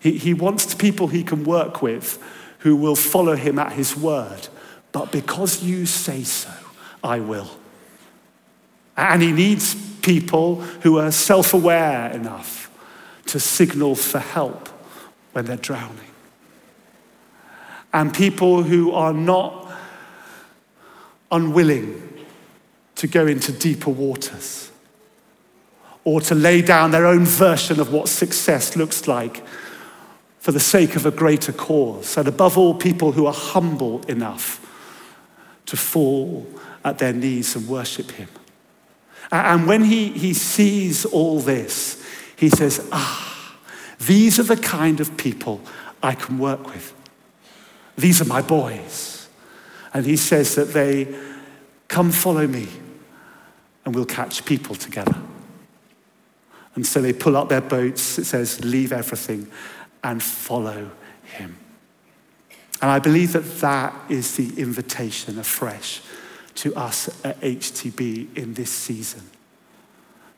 He, 0.00 0.18
he 0.18 0.34
wants 0.34 0.74
people 0.74 1.08
he 1.08 1.22
can 1.22 1.44
work 1.44 1.82
with 1.82 2.22
who 2.64 2.74
will 2.74 2.96
follow 2.96 3.36
him 3.36 3.58
at 3.58 3.74
his 3.74 3.94
word. 3.94 4.48
But 4.90 5.12
because 5.12 5.62
you 5.62 5.84
say 5.84 6.22
so, 6.22 6.50
I 7.02 7.20
will. 7.20 7.50
And 8.96 9.20
he 9.20 9.32
needs 9.32 9.74
people 10.00 10.62
who 10.62 10.98
are 10.98 11.12
self 11.12 11.52
aware 11.52 12.10
enough 12.10 12.70
to 13.26 13.38
signal 13.38 13.96
for 13.96 14.18
help 14.18 14.68
when 15.32 15.44
they're 15.44 15.58
drowning. 15.58 16.10
And 17.92 18.14
people 18.14 18.62
who 18.62 18.92
are 18.92 19.12
not 19.12 19.70
unwilling 21.30 22.24
to 22.94 23.06
go 23.06 23.26
into 23.26 23.52
deeper 23.52 23.90
waters 23.90 24.70
or 26.04 26.22
to 26.22 26.34
lay 26.34 26.62
down 26.62 26.92
their 26.92 27.04
own 27.04 27.26
version 27.26 27.78
of 27.78 27.92
what 27.92 28.08
success 28.08 28.74
looks 28.74 29.06
like 29.06 29.44
for 30.44 30.52
the 30.52 30.60
sake 30.60 30.94
of 30.94 31.06
a 31.06 31.10
greater 31.10 31.54
cause. 31.54 32.18
And 32.18 32.28
above 32.28 32.58
all, 32.58 32.74
people 32.74 33.12
who 33.12 33.24
are 33.24 33.32
humble 33.32 34.02
enough 34.02 34.60
to 35.64 35.74
fall 35.74 36.46
at 36.84 36.98
their 36.98 37.14
knees 37.14 37.56
and 37.56 37.66
worship 37.66 38.10
Him. 38.10 38.28
And 39.32 39.66
when 39.66 39.84
he, 39.84 40.10
he 40.10 40.34
sees 40.34 41.06
all 41.06 41.40
this, 41.40 42.04
he 42.36 42.50
says, 42.50 42.86
Ah, 42.92 43.56
these 44.00 44.38
are 44.38 44.42
the 44.42 44.58
kind 44.58 45.00
of 45.00 45.16
people 45.16 45.62
I 46.02 46.14
can 46.14 46.38
work 46.38 46.66
with. 46.66 46.92
These 47.96 48.20
are 48.20 48.26
my 48.26 48.42
boys. 48.42 49.30
And 49.94 50.04
he 50.04 50.18
says 50.18 50.56
that 50.56 50.74
they 50.74 51.08
come 51.88 52.12
follow 52.12 52.46
me 52.46 52.68
and 53.86 53.94
we'll 53.94 54.04
catch 54.04 54.44
people 54.44 54.74
together. 54.74 55.16
And 56.74 56.86
so 56.86 57.00
they 57.00 57.14
pull 57.14 57.34
up 57.34 57.48
their 57.48 57.62
boats, 57.62 58.18
it 58.18 58.26
says, 58.26 58.62
leave 58.62 58.92
everything 58.92 59.50
and 60.04 60.22
follow 60.22 60.90
him. 61.24 61.58
And 62.80 62.90
I 62.90 62.98
believe 62.98 63.32
that 63.32 63.60
that 63.60 63.94
is 64.10 64.36
the 64.36 64.60
invitation 64.60 65.38
afresh 65.38 66.02
to 66.56 66.74
us 66.76 67.08
at 67.24 67.40
HTB 67.40 68.36
in 68.36 68.54
this 68.54 68.70
season 68.70 69.22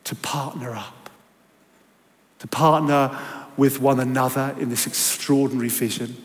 to 0.05 0.15
partner 0.15 0.73
up, 0.73 1.09
to 2.39 2.47
partner 2.47 3.19
with 3.57 3.81
one 3.81 3.99
another 3.99 4.55
in 4.59 4.69
this 4.69 4.87
extraordinary 4.87 5.67
vision, 5.67 6.15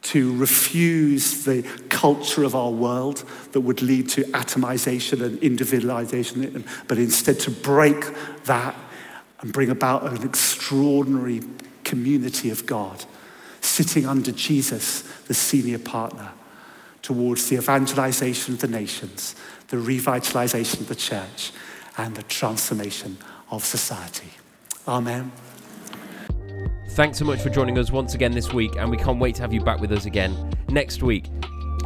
to 0.00 0.34
refuse 0.36 1.44
the 1.44 1.62
culture 1.90 2.44
of 2.44 2.54
our 2.54 2.70
world 2.70 3.24
that 3.52 3.60
would 3.60 3.82
lead 3.82 4.08
to 4.08 4.22
atomization 4.32 5.22
and 5.22 5.38
individualization, 5.40 6.64
but 6.88 6.98
instead 6.98 7.38
to 7.40 7.50
break 7.50 8.04
that 8.44 8.74
and 9.40 9.52
bring 9.52 9.70
about 9.70 10.10
an 10.10 10.22
extraordinary 10.22 11.42
community 11.84 12.50
of 12.50 12.66
God 12.66 13.04
sitting 13.60 14.06
under 14.06 14.32
Jesus, 14.32 15.02
the 15.26 15.34
senior 15.34 15.78
partner, 15.78 16.32
towards 17.02 17.48
the 17.48 17.56
evangelization 17.56 18.54
of 18.54 18.60
the 18.60 18.68
nations, 18.68 19.34
the 19.68 19.76
revitalization 19.76 20.80
of 20.80 20.88
the 20.88 20.94
church, 20.94 21.52
and 21.96 22.14
the 22.14 22.22
transformation 22.24 23.16
of 23.50 23.64
society. 23.64 24.30
Amen. 24.86 25.32
Thanks 26.90 27.18
so 27.18 27.24
much 27.24 27.40
for 27.40 27.50
joining 27.50 27.78
us 27.78 27.90
once 27.90 28.14
again 28.14 28.32
this 28.32 28.52
week, 28.52 28.76
and 28.76 28.90
we 28.90 28.96
can't 28.96 29.18
wait 29.18 29.34
to 29.36 29.42
have 29.42 29.52
you 29.52 29.60
back 29.60 29.80
with 29.80 29.92
us 29.92 30.06
again 30.06 30.52
next 30.68 31.02
week. 31.02 31.26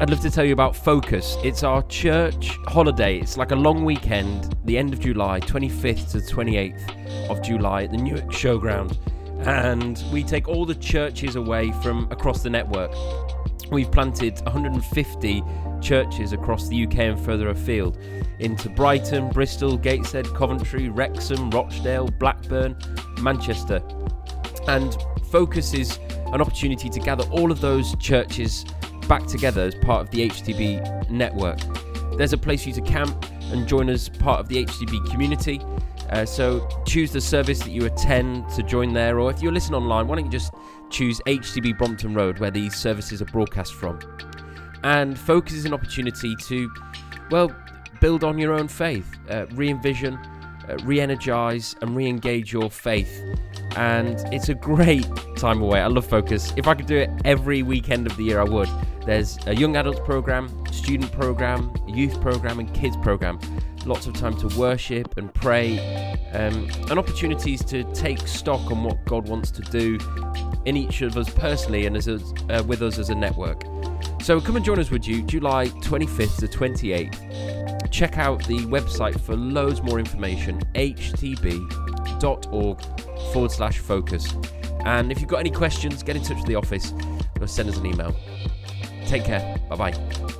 I'd 0.00 0.11
love 0.11 0.20
to 0.20 0.30
tell 0.30 0.44
you 0.44 0.52
about 0.52 0.76
Focus. 0.76 1.37
It's 1.42 1.62
our 1.62 1.82
church 1.84 2.56
holiday. 2.66 3.18
It's 3.18 3.37
like 3.37 3.50
a 3.50 3.56
long 3.56 3.84
weekend, 3.84 4.54
the 4.64 4.78
end 4.78 4.92
of 4.92 5.00
July, 5.00 5.40
25th 5.40 6.12
to 6.12 6.18
28th 6.18 7.30
of 7.30 7.42
July 7.42 7.84
at 7.84 7.90
the 7.90 7.96
Newark 7.96 8.26
Showground. 8.26 8.96
And 9.40 10.03
we 10.12 10.22
take 10.22 10.48
all 10.48 10.64
the 10.64 10.74
churches 10.74 11.37
away 11.37 11.72
from 11.83 12.09
across 12.11 12.42
the 12.42 12.51
network. 12.51 12.92
We've 13.70 13.90
planted 13.90 14.40
150 14.42 15.42
churches 15.81 16.33
across 16.33 16.68
the 16.68 16.85
UK 16.85 16.98
and 16.98 17.20
further 17.20 17.51
afield 17.51 17.98
into 18.38 18.68
Brighton, 18.70 19.31
Bristol, 19.31 19.77
Gateshead, 19.77 20.27
Coventry, 20.35 20.88
Wrexham, 20.88 21.51
Rochdale, 21.51 22.09
Blackburn, 22.18 22.77
Manchester. 23.20 23.83
And 24.66 24.96
Focus 25.31 25.74
is 25.74 25.98
an 26.33 26.40
opportunity 26.40 26.88
to 26.88 27.01
gather 27.01 27.24
all 27.31 27.53
of 27.53 27.61
those 27.61 27.94
churches 27.96 28.64
back 29.09 29.27
together 29.27 29.62
as 29.62 29.74
part 29.74 30.03
of 30.03 30.11
the 30.11 30.29
HTB 30.29 31.11
network. 31.11 31.59
There's 32.16 32.33
a 32.33 32.38
place 32.38 32.62
for 32.62 32.70
you 32.70 32.74
to 32.77 32.81
camp 32.81 33.27
and 33.53 33.68
join 33.68 33.90
as 33.90 34.09
part 34.09 34.40
of 34.40 34.48
the 34.48 34.64
HTB 34.64 35.11
community. 35.11 35.61
Uh, 36.11 36.25
so 36.25 36.66
choose 36.87 37.12
the 37.12 37.21
service 37.21 37.59
that 37.61 37.71
you 37.71 37.87
attend 37.87 38.49
to 38.51 38.62
join 38.62 38.92
there, 38.92 39.18
or 39.21 39.31
if 39.31 39.42
you're 39.42 39.53
listening 39.53 39.83
online, 39.83 40.07
why 40.07 40.16
don't 40.16 40.25
you 40.25 40.31
just 40.31 40.55
choose 40.90 41.21
HTB 41.27 41.77
Brompton 41.77 42.14
Road, 42.14 42.38
where 42.38 42.51
these 42.51 42.75
services 42.75 43.21
are 43.21 43.27
broadcast 43.27 43.75
from. 43.75 43.99
And 44.85 45.18
Focus 45.18 45.55
is 45.55 45.64
an 45.64 45.75
opportunity 45.75 46.35
to, 46.37 46.71
well, 47.31 47.55
build 48.01 48.25
on 48.25 48.38
your 48.38 48.55
own 48.55 48.68
faith, 48.68 49.18
uh, 49.29 49.47
re 49.53 49.68
envision, 49.68 50.14
uh, 50.14 50.77
re 50.85 51.01
energize, 51.01 51.75
and 51.83 51.94
re 51.94 52.07
engage 52.07 52.53
your 52.53 52.71
faith. 52.71 53.23
And 53.77 54.16
it's 54.33 54.49
a 54.49 54.55
great 54.55 55.07
time 55.37 55.61
away. 55.61 55.81
I 55.81 55.88
love 55.88 56.07
Focus. 56.07 56.53
If 56.57 56.68
I 56.68 56.75
could 56.75 56.87
do 56.87 56.97
it 56.97 57.11
every 57.25 57.62
weekend 57.62 58.07
of 58.07 58.16
the 58.16 58.25
year, 58.25 58.40
I 58.40 58.44
would. 58.44 58.68
There's 59.05 59.38
a 59.47 59.55
young 59.55 59.77
adults 59.77 60.01
program, 60.01 60.51
student 60.71 61.11
program, 61.12 61.73
youth 61.87 62.21
program, 62.21 62.61
and 62.61 62.73
kids 62.75 62.97
program. 62.99 63.38
Lots 63.86 64.06
of 64.06 64.14
time 64.14 64.36
to 64.38 64.48
worship 64.58 65.16
and 65.16 65.32
pray, 65.32 65.78
um, 66.32 66.68
and 66.90 66.98
opportunities 66.98 67.64
to 67.66 67.84
take 67.94 68.26
stock 68.26 68.70
on 68.70 68.84
what 68.84 69.04
God 69.04 69.28
wants 69.28 69.50
to 69.52 69.62
do 69.62 69.98
in 70.64 70.76
each 70.76 71.02
of 71.02 71.16
us 71.16 71.30
personally 71.30 71.86
and 71.86 71.96
as 71.96 72.08
a, 72.08 72.20
uh, 72.50 72.62
with 72.64 72.82
us 72.82 72.98
as 72.98 73.10
a 73.10 73.14
network. 73.14 73.62
So 74.22 74.40
come 74.40 74.56
and 74.56 74.64
join 74.64 74.78
us, 74.78 74.90
would 74.90 75.06
you? 75.06 75.22
July 75.22 75.68
25th 75.68 76.38
to 76.40 76.48
28th. 76.48 77.90
Check 77.90 78.18
out 78.18 78.46
the 78.46 78.58
website 78.66 79.18
for 79.18 79.34
loads 79.34 79.82
more 79.82 79.98
information 79.98 80.60
htb.org 80.74 82.80
forward 83.32 83.50
slash 83.50 83.78
focus. 83.78 84.34
And 84.84 85.10
if 85.10 85.20
you've 85.20 85.30
got 85.30 85.40
any 85.40 85.50
questions, 85.50 86.02
get 86.02 86.16
in 86.16 86.22
touch 86.22 86.36
with 86.36 86.46
the 86.46 86.54
office 86.54 86.92
or 87.40 87.46
send 87.46 87.68
us 87.68 87.78
an 87.78 87.86
email. 87.86 88.14
Take 89.06 89.24
care. 89.24 89.58
Bye 89.68 89.76
bye. 89.76 90.38